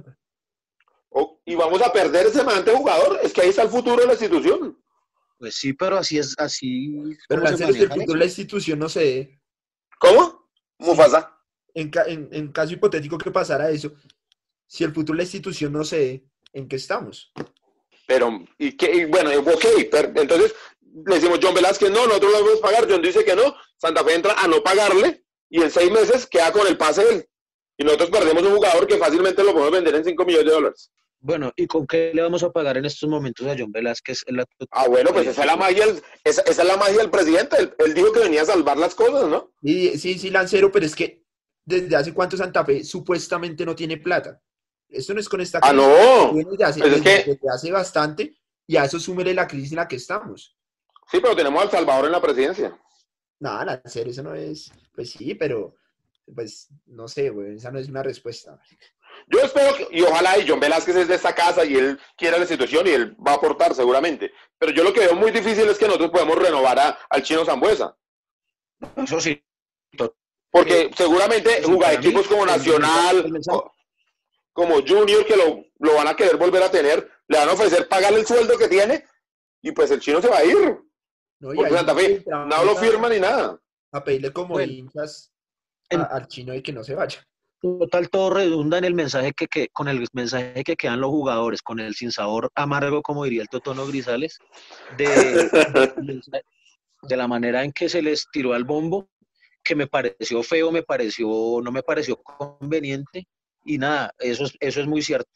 y 1.45 1.55
vamos 1.55 1.81
a 1.81 1.91
perder 1.91 2.27
ese 2.27 2.39
semejante 2.39 2.71
jugador. 2.71 3.19
Es 3.23 3.33
que 3.33 3.41
ahí 3.41 3.49
está 3.49 3.63
el 3.63 3.69
futuro 3.69 3.97
de 4.01 4.07
la 4.07 4.13
institución. 4.13 4.77
Pues 5.37 5.55
sí, 5.55 5.73
pero 5.73 5.97
así 5.97 6.17
es, 6.17 6.33
así 6.37 6.95
Pero 7.27 7.43
como 7.43 7.57
se 7.57 7.63
el 7.65 7.75
futuro 7.89 8.13
de 8.13 8.19
la 8.19 8.25
institución 8.25 8.79
no 8.79 8.89
sé. 8.89 9.41
¿Cómo? 9.99 10.49
Mufasa. 10.79 11.31
En, 11.73 11.89
ca- 11.89 12.05
en, 12.05 12.29
en 12.31 12.51
caso 12.51 12.73
hipotético 12.73 13.17
que 13.17 13.31
pasara 13.31 13.69
eso, 13.69 13.93
si 14.65 14.83
el 14.85 14.93
futuro 14.93 15.13
de 15.15 15.17
la 15.17 15.23
institución 15.23 15.73
no 15.73 15.83
sé 15.83 16.25
en 16.53 16.67
qué 16.69 16.77
estamos. 16.77 17.33
Pero, 18.07 18.45
y, 18.57 18.77
que, 18.77 18.93
y 18.95 19.05
bueno, 19.05 19.31
ok, 19.39 19.65
pero 19.91 20.11
entonces 20.21 20.55
le 21.05 21.15
decimos 21.15 21.39
John 21.41 21.53
Velázquez, 21.53 21.89
no, 21.91 22.05
nosotros 22.07 22.31
lo 22.31 22.43
vamos 22.45 22.59
a 22.59 22.61
pagar. 22.61 22.87
John 22.89 23.01
dice 23.01 23.25
que 23.25 23.35
no. 23.35 23.55
Santa 23.77 24.03
Fe 24.05 24.15
entra 24.15 24.35
a 24.41 24.47
no 24.47 24.63
pagarle 24.63 25.24
y 25.55 25.61
en 25.63 25.71
seis 25.71 25.89
meses 25.91 26.27
queda 26.27 26.51
con 26.51 26.67
el 26.67 26.77
pase 26.77 27.03
de 27.05 27.13
él. 27.15 27.29
Y 27.77 27.83
nosotros 27.83 28.09
perdemos 28.09 28.43
un 28.43 28.55
jugador 28.55 28.87
que 28.87 28.97
fácilmente 28.97 29.43
lo 29.43 29.51
podemos 29.53 29.71
vender 29.71 29.95
en 29.95 30.03
5 30.05 30.25
millones 30.25 30.45
de 30.47 30.51
dólares. 30.51 30.91
Bueno, 31.19 31.51
¿y 31.55 31.65
con 31.65 31.87
qué 31.87 32.11
le 32.13 32.21
vamos 32.21 32.43
a 32.43 32.51
pagar 32.51 32.77
en 32.77 32.85
estos 32.85 33.09
momentos 33.09 33.47
a 33.47 33.55
John 33.57 33.71
Velázquez? 33.71 34.23
La- 34.27 34.45
Ah, 34.71 34.87
bueno, 34.87 35.11
pues 35.11 35.27
esa 35.27 35.41
es 35.41 35.47
la 35.47 35.55
magia, 35.55 35.85
del- 35.87 36.01
esa, 36.23 36.41
esa 36.41 36.61
es 36.61 36.67
la 36.67 36.77
magia 36.77 36.97
del 36.97 37.09
presidente. 37.09 37.57
Él, 37.57 37.73
él 37.79 37.93
dijo 37.93 38.11
que 38.11 38.19
venía 38.19 38.41
a 38.43 38.45
salvar 38.45 38.77
las 38.77 38.93
cosas, 38.95 39.27
¿no? 39.29 39.51
Y, 39.61 39.97
sí, 39.97 40.19
sí, 40.19 40.29
Lancero, 40.29 40.71
pero 40.71 40.85
es 40.85 40.95
que 40.95 41.23
desde 41.65 41.95
hace 41.95 42.13
cuánto 42.13 42.37
Santa 42.37 42.63
Fe 42.65 42.83
supuestamente 42.83 43.65
no 43.65 43.75
tiene 43.75 43.97
plata. 43.97 44.39
Esto 44.89 45.13
no 45.13 45.19
es 45.19 45.27
con 45.27 45.41
esta 45.41 45.59
Ah, 45.63 45.69
crisis, 45.71 45.87
no. 45.87 46.33
viene 46.33 46.49
desde 46.51 46.63
hace, 46.65 46.79
Pues 46.81 46.93
es 46.93 47.03
desde- 47.03 47.23
que- 47.23 47.31
desde 47.31 47.49
hace 47.49 47.71
bastante 47.71 48.35
y 48.67 48.75
a 48.77 48.85
eso 48.85 48.99
súmele 48.99 49.33
la 49.33 49.47
crisis 49.47 49.71
en 49.71 49.77
la 49.77 49.87
que 49.87 49.95
estamos. 49.95 50.55
Sí, 51.11 51.19
pero 51.21 51.35
tenemos 51.35 51.61
al 51.63 51.71
Salvador 51.71 52.05
en 52.05 52.11
la 52.11 52.21
presidencia. 52.21 52.77
Nada, 53.39 53.65
Lancero, 53.65 54.09
eso 54.09 54.23
no 54.23 54.33
es, 54.33 54.71
pues 54.93 55.11
sí, 55.11 55.35
pero 55.35 55.75
pues 56.33 56.69
no 56.87 57.07
sé, 57.07 57.29
güey, 57.29 57.55
esa 57.55 57.71
no 57.71 57.79
es 57.79 57.87
una 57.89 58.01
respuesta. 58.01 58.59
Yo 59.27 59.39
espero 59.39 59.75
que, 59.75 59.87
y 59.91 60.01
ojalá 60.01 60.37
y 60.37 60.47
John 60.47 60.59
Velázquez 60.59 60.95
es 60.95 61.07
de 61.07 61.15
esta 61.15 61.33
casa 61.35 61.63
y 61.63 61.75
él 61.75 61.99
quiera 62.17 62.37
la 62.37 62.43
institución 62.43 62.85
y 62.87 62.91
él 62.91 63.15
va 63.25 63.31
a 63.31 63.35
aportar 63.35 63.73
seguramente. 63.75 64.31
Pero 64.57 64.71
yo 64.71 64.83
lo 64.83 64.91
que 64.93 65.01
veo 65.01 65.15
muy 65.15 65.31
difícil 65.31 65.67
es 65.69 65.77
que 65.77 65.85
nosotros 65.85 66.11
podemos 66.11 66.37
renovar 66.37 66.79
a- 66.79 66.97
al 67.09 67.23
chino 67.23 67.45
Zambuesa. 67.45 67.95
Eso 68.97 69.19
sí, 69.21 69.41
Porque 70.51 70.89
seguramente 70.95 71.57
Sí, 71.57 71.63
jugar 71.63 71.93
equipos 71.95 72.27
como 72.27 72.45
Nacional, 72.45 73.31
como 74.53 74.75
Junior, 74.75 75.25
que 75.25 75.35
lo, 75.35 75.63
lo 75.79 75.95
van 75.95 76.07
a 76.07 76.15
querer 76.15 76.37
volver 76.37 76.63
a 76.63 76.71
tener, 76.71 77.09
le 77.27 77.37
van 77.37 77.49
a 77.49 77.53
ofrecer 77.53 77.87
pagarle 77.89 78.19
el 78.21 78.25
sueldo 78.25 78.57
que 78.57 78.67
tiene 78.69 79.03
y 79.61 79.71
pues 79.73 79.91
el 79.91 79.99
chino 79.99 80.21
se 80.21 80.29
va 80.29 80.37
a 80.39 80.45
ir. 80.45 80.77
¿No? 81.45 81.53
Y 81.53 81.57
Porque 81.57 81.71
ahí 81.71 81.77
Santa 81.77 81.95
Fe 81.95 82.15
entramos 82.17 82.49
no 82.57 82.65
lo 82.65 82.75
firma 82.75 83.09
ni 83.09 83.19
nada. 83.19 83.59
A 83.91 84.03
pedirle 84.03 84.31
como 84.33 84.55
Bueno. 84.55 84.71
hinchas 84.73 85.31
En- 85.89 86.01
a- 86.01 86.05
al 86.05 86.27
chino 86.27 86.53
y 86.53 86.61
que 86.61 86.73
no 86.73 86.83
se 86.83 86.95
vaya. 86.95 87.23
total, 87.61 88.09
todo 88.11 88.29
redunda 88.31 88.77
en 88.77 88.83
el 88.85 88.93
mensaje 88.93 89.31
que, 89.33 89.47
que- 89.47 89.69
con 89.69 89.87
el 89.87 90.05
mensaje 90.13 90.63
que 90.63 90.75
quedan 90.75 91.01
los 91.01 91.09
jugadores, 91.09 91.61
con 91.63 91.79
el 91.79 91.95
sinsabor 91.95 92.51
amargo, 92.53 93.01
como 93.01 93.23
diría 93.23 93.41
el 93.41 93.47
Totono 93.49 93.87
Grisales, 93.87 94.37
de, 94.97 95.05
de- 95.07 96.43
de 97.03 97.17
la 97.17 97.27
manera 97.27 97.63
en 97.63 97.71
que 97.71 97.89
se 97.89 98.01
les 98.03 98.27
tiró 98.31 98.53
al 98.53 98.65
bombo, 98.65 99.09
que 99.63 99.75
me 99.75 99.87
pareció 99.87 100.43
feo, 100.43 100.71
me 100.71 100.83
pareció, 100.83 101.27
no 101.63 101.71
me 101.71 101.81
pareció 101.81 102.17
conveniente, 102.21 103.27
y 103.63 103.79
nada, 103.79 104.13
eso 104.19 104.45
es, 104.45 104.55
eso 104.59 104.81
es 104.81 104.85
muy 104.87 105.01
cierto. 105.01 105.29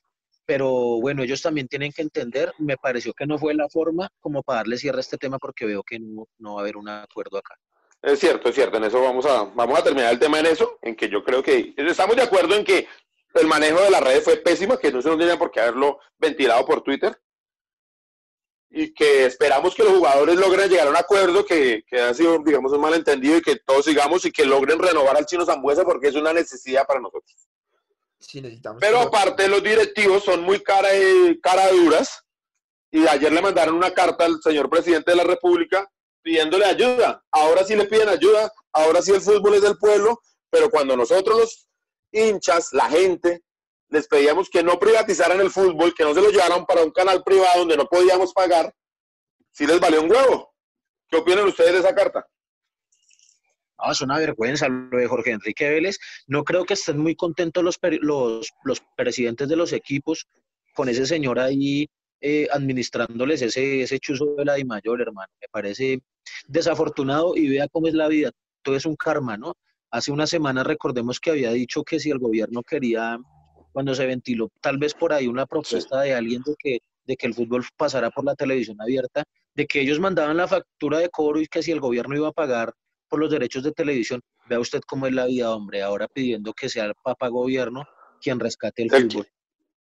Pero 0.50 1.00
bueno, 1.00 1.22
ellos 1.22 1.44
también 1.44 1.68
tienen 1.68 1.92
que 1.92 2.02
entender, 2.02 2.52
me 2.58 2.76
pareció 2.76 3.14
que 3.14 3.28
no 3.28 3.38
fue 3.38 3.54
la 3.54 3.70
forma 3.70 4.10
como 4.20 4.42
para 4.42 4.62
darle 4.62 4.80
cierre 4.80 4.98
a 4.98 5.02
este 5.02 5.20
tema, 5.20 5.38
porque 5.38 5.64
veo 5.64 5.84
que 5.84 6.00
no, 6.00 6.28
no 6.40 6.56
va 6.56 6.62
a 6.62 6.64
haber 6.64 6.76
un 6.76 6.90
acuerdo 6.90 7.38
acá. 7.38 7.54
Es 8.02 8.18
cierto, 8.18 8.50
es 8.50 8.56
cierto. 8.56 8.78
En 8.78 8.86
eso 8.86 9.00
vamos 9.00 9.28
a, 9.28 9.44
vamos 9.44 9.78
a 9.78 9.84
terminar 9.84 10.12
el 10.12 10.18
tema 10.18 10.40
en 10.40 10.48
eso, 10.48 10.80
en 10.82 10.96
que 10.96 11.08
yo 11.08 11.24
creo 11.24 11.44
que 11.44 11.76
estamos 11.78 12.16
de 12.16 12.24
acuerdo 12.24 12.56
en 12.56 12.66
que 12.66 12.88
el 13.36 13.46
manejo 13.46 13.80
de 13.80 13.92
las 13.92 14.02
redes 14.02 14.24
fue 14.24 14.38
pésimo, 14.38 14.80
que 14.80 14.92
no 14.92 15.04
se 15.04 15.10
nos 15.10 15.20
tenía 15.20 15.38
por 15.38 15.52
qué 15.52 15.60
haberlo 15.60 16.00
ventilado 16.18 16.66
por 16.66 16.82
Twitter. 16.82 17.16
Y 18.72 18.92
que 18.92 19.26
esperamos 19.26 19.76
que 19.76 19.84
los 19.84 19.94
jugadores 19.94 20.36
logren 20.36 20.68
llegar 20.68 20.88
a 20.88 20.90
un 20.90 20.98
acuerdo 20.98 21.46
que, 21.46 21.84
que 21.88 22.02
ha 22.02 22.12
sido, 22.16 22.40
digamos, 22.40 22.74
un 22.74 22.82
malentendido 22.82 23.38
y 23.38 23.44
que 23.44 23.58
todos 23.58 23.86
sigamos 23.86 24.26
y 24.26 24.32
que 24.32 24.46
logren 24.46 24.80
renovar 24.80 25.16
al 25.16 25.28
chino 25.28 25.46
Zambuesa 25.46 25.84
porque 25.84 26.08
es 26.08 26.16
una 26.16 26.34
necesidad 26.34 26.88
para 26.88 27.02
nosotros. 27.02 27.49
Sí, 28.20 28.42
necesitamos. 28.42 28.82
Pero 28.82 29.00
aparte 29.00 29.48
los 29.48 29.64
directivos 29.64 30.24
son 30.24 30.42
muy 30.42 30.62
cara, 30.62 30.90
cara 31.42 31.72
duras 31.72 32.24
y 32.92 33.08
ayer 33.08 33.32
le 33.32 33.42
mandaron 33.42 33.76
una 33.76 33.94
carta 33.94 34.26
al 34.26 34.42
señor 34.42 34.70
presidente 34.70 35.12
de 35.12 35.18
la 35.18 35.24
República 35.24 35.90
pidiéndole 36.22 36.66
ayuda. 36.66 37.24
Ahora 37.32 37.64
sí 37.64 37.76
le 37.76 37.86
piden 37.86 38.10
ayuda, 38.10 38.52
ahora 38.74 39.02
sí 39.02 39.12
el 39.12 39.22
fútbol 39.22 39.56
es 39.56 39.62
del 39.62 39.78
pueblo, 39.78 40.20
pero 40.50 40.70
cuando 40.70 40.98
nosotros 40.98 41.40
los 41.40 41.68
hinchas, 42.12 42.70
la 42.74 42.90
gente, 42.90 43.44
les 43.90 44.08
pedíamos 44.08 44.50
que 44.50 44.64
no 44.64 44.78
privatizaran 44.80 45.40
el 45.40 45.50
fútbol, 45.50 45.94
que 45.94 46.04
no 46.04 46.14
se 46.14 46.22
lo 46.22 46.30
llevaran 46.30 46.66
para 46.66 46.84
un 46.84 46.92
canal 46.92 47.24
privado 47.24 47.60
donde 47.60 47.78
no 47.78 47.86
podíamos 47.86 48.34
pagar, 48.34 48.74
sí 49.52 49.66
les 49.66 49.80
valió 49.80 50.02
un 50.02 50.12
huevo. 50.12 50.54
¿Qué 51.08 51.18
opinan 51.18 51.48
ustedes 51.48 51.74
de 51.74 51.80
esa 51.80 51.96
carta? 51.96 52.28
No, 53.84 53.92
es 53.92 54.02
una 54.02 54.18
vergüenza 54.18 54.68
lo 54.68 54.98
de 54.98 55.08
Jorge 55.08 55.32
Enrique 55.32 55.70
Vélez. 55.70 55.98
No 56.28 56.44
creo 56.44 56.66
que 56.66 56.74
estén 56.74 56.98
muy 56.98 57.16
contentos 57.16 57.64
los, 57.64 57.80
los, 58.02 58.50
los 58.64 58.82
presidentes 58.96 59.48
de 59.48 59.56
los 59.56 59.74
equipos 59.74 60.28
con 60.74 60.90
ese 60.90 61.06
señor 61.06 61.40
ahí 61.40 61.90
eh, 62.22 62.48
administrándoles 62.52 63.42
ese, 63.42 63.82
ese 63.82 64.00
chuzo 64.00 64.36
de 64.36 64.46
la 64.46 64.56
Di 64.56 64.66
Mayor, 64.66 65.02
hermano. 65.02 65.32
Me 65.42 65.48
parece 65.50 66.02
desafortunado 66.48 67.36
y 67.36 67.50
vea 67.50 67.68
cómo 67.70 67.88
es 67.88 67.94
la 67.94 68.08
vida. 68.08 68.32
Todo 68.62 68.76
es 68.76 68.86
un 68.86 68.96
karma, 68.96 69.38
¿no? 69.38 69.54
Hace 69.92 70.12
una 70.12 70.28
semana 70.28 70.64
recordemos 70.64 71.20
que 71.20 71.32
había 71.32 71.52
dicho 71.52 71.84
que 71.84 72.00
si 72.00 72.12
el 72.12 72.20
gobierno 72.20 72.62
quería, 72.64 73.18
cuando 73.72 73.96
se 73.96 74.06
ventiló 74.06 74.52
tal 74.62 74.78
vez 74.78 74.94
por 74.94 75.14
ahí 75.14 75.28
una 75.28 75.46
propuesta 75.46 76.02
de 76.02 76.14
alguien 76.14 76.44
de 76.46 76.56
que, 76.60 76.80
de 77.06 77.16
que 77.16 77.28
el 77.28 77.34
fútbol 77.34 77.66
pasara 77.78 78.12
por 78.12 78.26
la 78.26 78.36
televisión 78.36 78.80
abierta, 78.82 79.24
de 79.56 79.66
que 79.66 79.82
ellos 79.82 80.00
mandaban 80.00 80.38
la 80.38 80.48
factura 80.48 81.00
de 81.00 81.10
cobro 81.10 81.40
y 81.42 81.48
que 81.48 81.64
si 81.64 81.72
el 81.72 81.80
gobierno 81.80 82.16
iba 82.16 82.28
a 82.28 82.34
pagar 82.34 82.74
por 83.10 83.20
los 83.20 83.30
derechos 83.32 83.64
de 83.64 83.72
televisión. 83.72 84.22
Vea 84.48 84.60
usted 84.60 84.82
cómo 84.88 85.08
es 85.08 85.14
la 85.14 85.26
vida, 85.26 85.54
hombre, 85.54 85.82
ahora 85.82 86.08
pidiendo 86.08 86.54
que 86.54 86.70
sea 86.70 86.86
el 86.86 86.94
papá 87.04 87.28
gobierno 87.28 87.84
quien 88.22 88.40
rescate 88.40 88.84
el 88.84 88.94
El, 88.94 89.04
fútbol. 89.12 89.28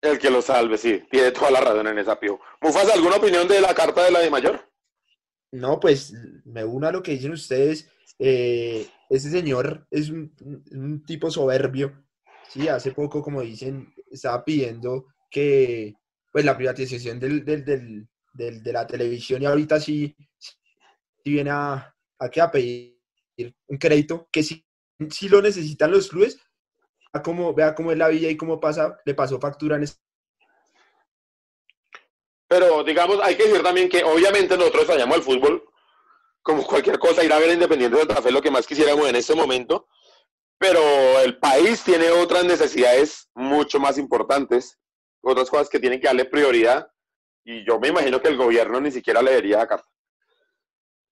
el 0.01 0.19
que 0.19 0.29
lo 0.29 0.41
salve, 0.41 0.77
sí, 0.77 1.01
tiene 1.09 1.31
toda 1.31 1.51
la 1.51 1.61
razón 1.61 1.87
en 1.87 1.97
esa 1.97 2.19
pío. 2.19 2.39
Mufasa, 2.61 2.93
¿alguna 2.93 3.15
opinión 3.17 3.47
de 3.47 3.59
la 3.61 3.73
carta 3.73 4.03
de 4.03 4.11
la 4.11 4.19
de 4.19 4.29
mayor? 4.29 4.61
No, 5.51 5.79
pues 5.79 6.13
me 6.45 6.63
uno 6.65 6.87
a 6.87 6.91
lo 6.91 7.01
que 7.01 7.11
dicen 7.11 7.31
ustedes. 7.31 7.89
eh, 8.19 8.87
ese 9.09 9.29
señor 9.29 9.87
es 9.91 10.09
un, 10.09 10.33
un- 10.41 10.63
un 10.71 11.05
tipo 11.05 11.29
soberbio. 11.31 12.03
Sí, 12.49 12.67
hace 12.67 12.91
poco, 12.91 13.21
como 13.21 13.41
dicen, 13.41 13.93
estaba 14.11 14.43
pidiendo 14.43 15.05
que 15.29 15.93
pues 16.31 16.43
la 16.45 16.57
privatización 16.57 17.19
del, 17.19 17.45
del- 17.45 17.63
del- 17.63 18.07
del- 18.33 18.63
de 18.63 18.73
la 18.73 18.85
televisión 18.87 19.41
y 19.41 19.45
ahorita 19.45 19.79
sí, 19.79 20.15
sí 20.37 20.55
viene 21.25 21.49
a, 21.51 21.95
a, 22.19 22.29
que 22.29 22.41
a 22.41 22.51
pedir 22.51 22.96
un 23.67 23.77
crédito 23.77 24.27
que 24.31 24.43
sí, 24.43 24.65
sí 25.09 25.29
lo 25.29 25.41
necesitan 25.41 25.91
los 25.91 26.09
clubes. 26.09 26.39
Vea 27.13 27.23
cómo, 27.23 27.53
vea 27.53 27.75
cómo 27.75 27.91
es 27.91 27.97
la 27.97 28.09
vida 28.09 28.29
y 28.29 28.37
cómo 28.37 28.59
pasa, 28.59 28.99
le 29.05 29.13
pasó 29.13 29.39
factura 29.39 29.75
en 29.77 29.83
este 29.83 29.99
Pero 32.47 32.83
digamos, 32.83 33.19
hay 33.21 33.35
que 33.35 33.47
decir 33.47 33.63
también 33.63 33.89
que 33.89 34.03
obviamente 34.03 34.57
nosotros 34.57 34.83
extrañamos 34.83 35.17
el 35.17 35.23
fútbol, 35.23 35.63
como 36.41 36.65
cualquier 36.65 36.97
cosa, 36.97 37.23
ir 37.23 37.33
a 37.33 37.39
ver 37.39 37.51
Independiente 37.51 37.97
de 37.97 38.03
Santa 38.03 38.21
Fe 38.21 38.31
lo 38.31 38.41
que 38.41 38.51
más 38.51 38.65
quisiéramos 38.65 39.07
en 39.07 39.15
este 39.15 39.35
momento, 39.35 39.87
pero 40.57 40.79
el 41.19 41.37
país 41.39 41.83
tiene 41.83 42.09
otras 42.09 42.45
necesidades 42.45 43.29
mucho 43.35 43.79
más 43.79 43.97
importantes, 43.97 44.79
otras 45.21 45.49
cosas 45.49 45.69
que 45.69 45.79
tienen 45.79 45.99
que 45.99 46.07
darle 46.07 46.25
prioridad, 46.25 46.89
y 47.43 47.65
yo 47.65 47.79
me 47.79 47.89
imagino 47.89 48.21
que 48.21 48.29
el 48.29 48.37
gobierno 48.37 48.79
ni 48.79 48.91
siquiera 48.91 49.21
leería 49.21 49.57
la 49.57 49.67
carta. 49.67 49.87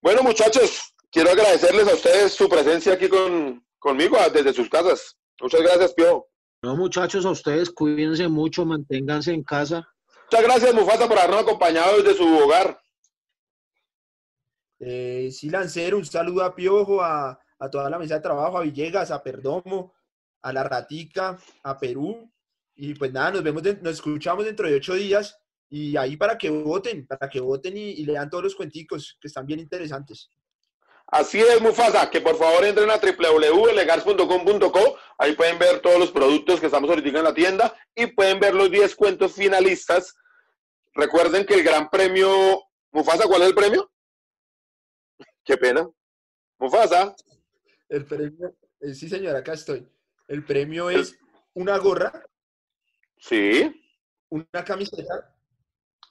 Bueno, 0.01 0.23
muchachos, 0.23 0.94
quiero 1.15 1.32
agradecerles 1.32 1.88
a 1.88 1.93
ustedes 1.95 2.34
su 2.34 2.49
presencia 2.49 2.93
aquí 2.93 3.08
con, 3.08 3.65
conmigo 3.80 4.17
ah, 4.19 4.28
desde 4.30 4.51
sus 4.54 4.67
casas. 4.69 5.17
Muchas 5.41 5.62
gracias, 5.62 5.93
Pio. 5.93 6.28
No, 6.62 6.75
muchachos, 6.75 7.25
a 7.25 7.30
ustedes 7.32 7.69
cuídense 7.69 8.28
mucho, 8.28 8.65
manténganse 8.65 9.32
en 9.32 9.43
casa. 9.43 9.88
Muchas 10.30 10.43
gracias, 10.43 10.73
Mufasa, 10.73 11.08
por 11.08 11.17
habernos 11.17 11.43
acompañado 11.43 12.01
desde 12.01 12.17
su 12.17 12.28
hogar. 12.38 12.78
Eh, 14.80 15.30
sí, 15.32 15.49
Lancero, 15.49 15.97
un 15.97 16.05
saludo 16.05 16.43
a 16.43 16.53
Piojo, 16.53 17.01
a, 17.01 17.39
a 17.59 17.70
toda 17.70 17.89
la 17.89 17.97
mesa 17.97 18.16
de 18.16 18.22
trabajo, 18.22 18.57
a 18.57 18.61
Villegas, 18.63 19.11
a 19.11 19.24
Perdomo, 19.24 19.93
a 20.41 20.51
La 20.51 20.63
Ratica, 20.63 21.38
a 21.63 21.80
Perú. 21.80 22.30
Y 22.76 22.93
pues 22.95 23.13
nada, 23.13 23.32
nos 23.32 23.43
vemos, 23.43 23.63
de- 23.63 23.78
nos 23.82 23.93
escuchamos 23.93 24.43
dentro 24.43 24.68
de 24.68 24.76
ocho 24.76 24.95
días. 24.95 25.38
Y 25.70 25.95
ahí 25.97 26.18
para 26.18 26.38
que 26.38 26.49
voten, 26.49 27.07
para 27.07 27.30
que 27.30 27.39
voten 27.39 27.78
y, 27.78 27.91
y 27.91 28.05
lean 28.05 28.30
todos 28.30 28.43
los 28.43 28.55
cuenticos, 28.55 29.18
que 29.22 29.28
están 29.28 29.45
bien 29.45 29.59
interesantes. 29.59 30.30
Así 31.16 31.39
es, 31.39 31.61
Mufasa, 31.61 32.09
que 32.09 32.20
por 32.20 32.38
favor 32.38 32.66
entren 32.66 32.89
a 32.91 32.97
www.legars.com.co, 32.97 34.97
ahí 35.18 35.34
pueden 35.34 35.57
ver 35.57 35.80
todos 35.80 35.97
los 35.97 36.11
productos 36.11 36.59
que 36.59 36.66
estamos 36.66 36.89
ahorita 36.89 37.07
en 37.07 37.24
la 37.24 37.34
tienda 37.34 37.74
y 37.95 38.07
pueden 38.07 38.38
ver 38.41 38.53
los 38.53 38.70
10 38.70 38.93
cuentos 38.97 39.32
finalistas. 39.32 40.13
Recuerden 40.93 41.45
que 41.45 41.53
el 41.53 41.63
gran 41.63 41.89
premio, 41.89 42.66
Mufasa, 42.91 43.28
¿cuál 43.28 43.43
es 43.43 43.47
el 43.47 43.55
premio? 43.55 43.89
Qué 45.45 45.55
pena. 45.55 45.88
Mufasa, 46.59 47.16
El 47.88 48.05
premio, 48.05 48.53
eh, 48.82 48.93
sí 48.93 49.07
señor, 49.07 49.38
acá 49.38 49.53
estoy. 49.53 49.88
El 50.28 50.43
premio 50.43 50.89
es 50.89 51.18
una 51.53 51.78
gorra, 51.78 52.11
Sí, 53.18 53.72
una 54.28 54.66
camiseta, 54.66 55.34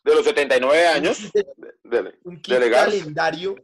de 0.02 0.14
los 0.14 0.24
79 0.24 0.86
años. 0.86 1.20
un 1.24 1.30
kit, 1.30 1.46
Dele. 1.82 2.18
un 2.24 2.40
kit 2.40 2.54
calendario, 2.70 3.54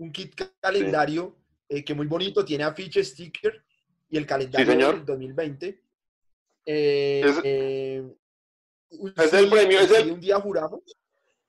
un 0.00 0.10
kit 0.12 0.34
calendario 0.60 1.36
eh, 1.68 1.84
que 1.84 1.94
muy 1.94 2.06
bonito, 2.06 2.44
tiene 2.44 2.64
afiche, 2.64 3.04
sticker 3.04 3.62
y 4.08 4.16
el 4.16 4.26
calendario 4.26 4.66
señor. 4.66 4.94
del 4.96 5.04
2020. 5.06 5.80
Eh, 6.66 7.20
Es- 7.24 7.40
eh, 7.44 8.02
es 9.16 9.32
el 9.32 9.44
sí, 9.44 9.50
premio, 9.50 9.78
es 9.80 9.88
sí, 9.88 9.94
el- 9.96 10.12
un 10.12 10.20
día 10.20 10.40
juramos. 10.40 10.80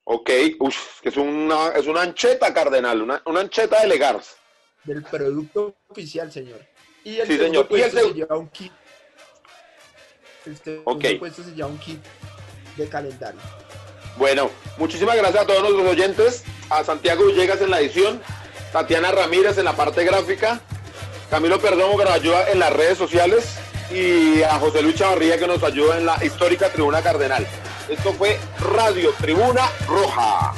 Ok, 0.04 0.30
uf, 0.60 1.00
que 1.00 1.08
es 1.08 1.16
una, 1.16 1.68
es 1.68 1.86
una 1.86 2.02
ancheta, 2.02 2.52
cardenal, 2.52 3.02
una, 3.02 3.22
una 3.26 3.40
ancheta 3.40 3.80
de 3.80 3.88
Legars. 3.88 4.36
del 4.84 5.02
producto 5.04 5.76
oficial, 5.88 6.30
señor. 6.32 6.60
Y 7.04 7.16
el 7.18 7.26
Sí, 7.28 7.38
señor. 7.38 7.66
Y 7.70 7.80
el 7.80 7.90
se 7.92 8.12
lleva 8.14 8.36
un 8.36 8.48
kit. 8.48 8.72
El 10.44 10.56
segundo 10.56 10.90
Ok. 10.90 11.04
puesto 11.20 11.42
se 11.44 11.52
lleva 11.54 11.68
un 11.68 11.78
kit 11.78 12.00
de 12.76 12.88
calendario. 12.88 13.40
Bueno, 14.18 14.50
muchísimas 14.78 15.16
gracias 15.16 15.44
a 15.44 15.46
todos 15.46 15.62
nuestros 15.62 15.86
oyentes, 15.86 16.44
a 16.68 16.82
Santiago 16.84 17.24
Villegas 17.26 17.60
en 17.62 17.70
la 17.70 17.80
edición, 17.80 18.20
Tatiana 18.72 19.12
Ramírez 19.12 19.58
en 19.58 19.66
la 19.66 19.74
parte 19.74 20.02
gráfica, 20.02 20.60
Camilo 21.30 21.60
Perdomo 21.60 21.98
que 21.98 22.04
nos 22.04 22.14
ayuda 22.14 22.50
en 22.50 22.58
las 22.58 22.72
redes 22.72 22.96
sociales 22.96 23.58
y 23.90 24.42
a 24.42 24.58
José 24.58 24.80
Luis 24.80 24.96
Chavarría 24.96 25.38
que 25.38 25.46
nos 25.46 25.62
ayuda 25.62 25.98
en 25.98 26.06
la 26.06 26.24
histórica 26.24 26.70
Tribuna 26.70 27.02
Cardenal. 27.02 27.46
Esto 27.88 28.14
fue 28.14 28.38
Radio 28.58 29.12
Tribuna 29.20 29.68
Roja. 29.86 30.54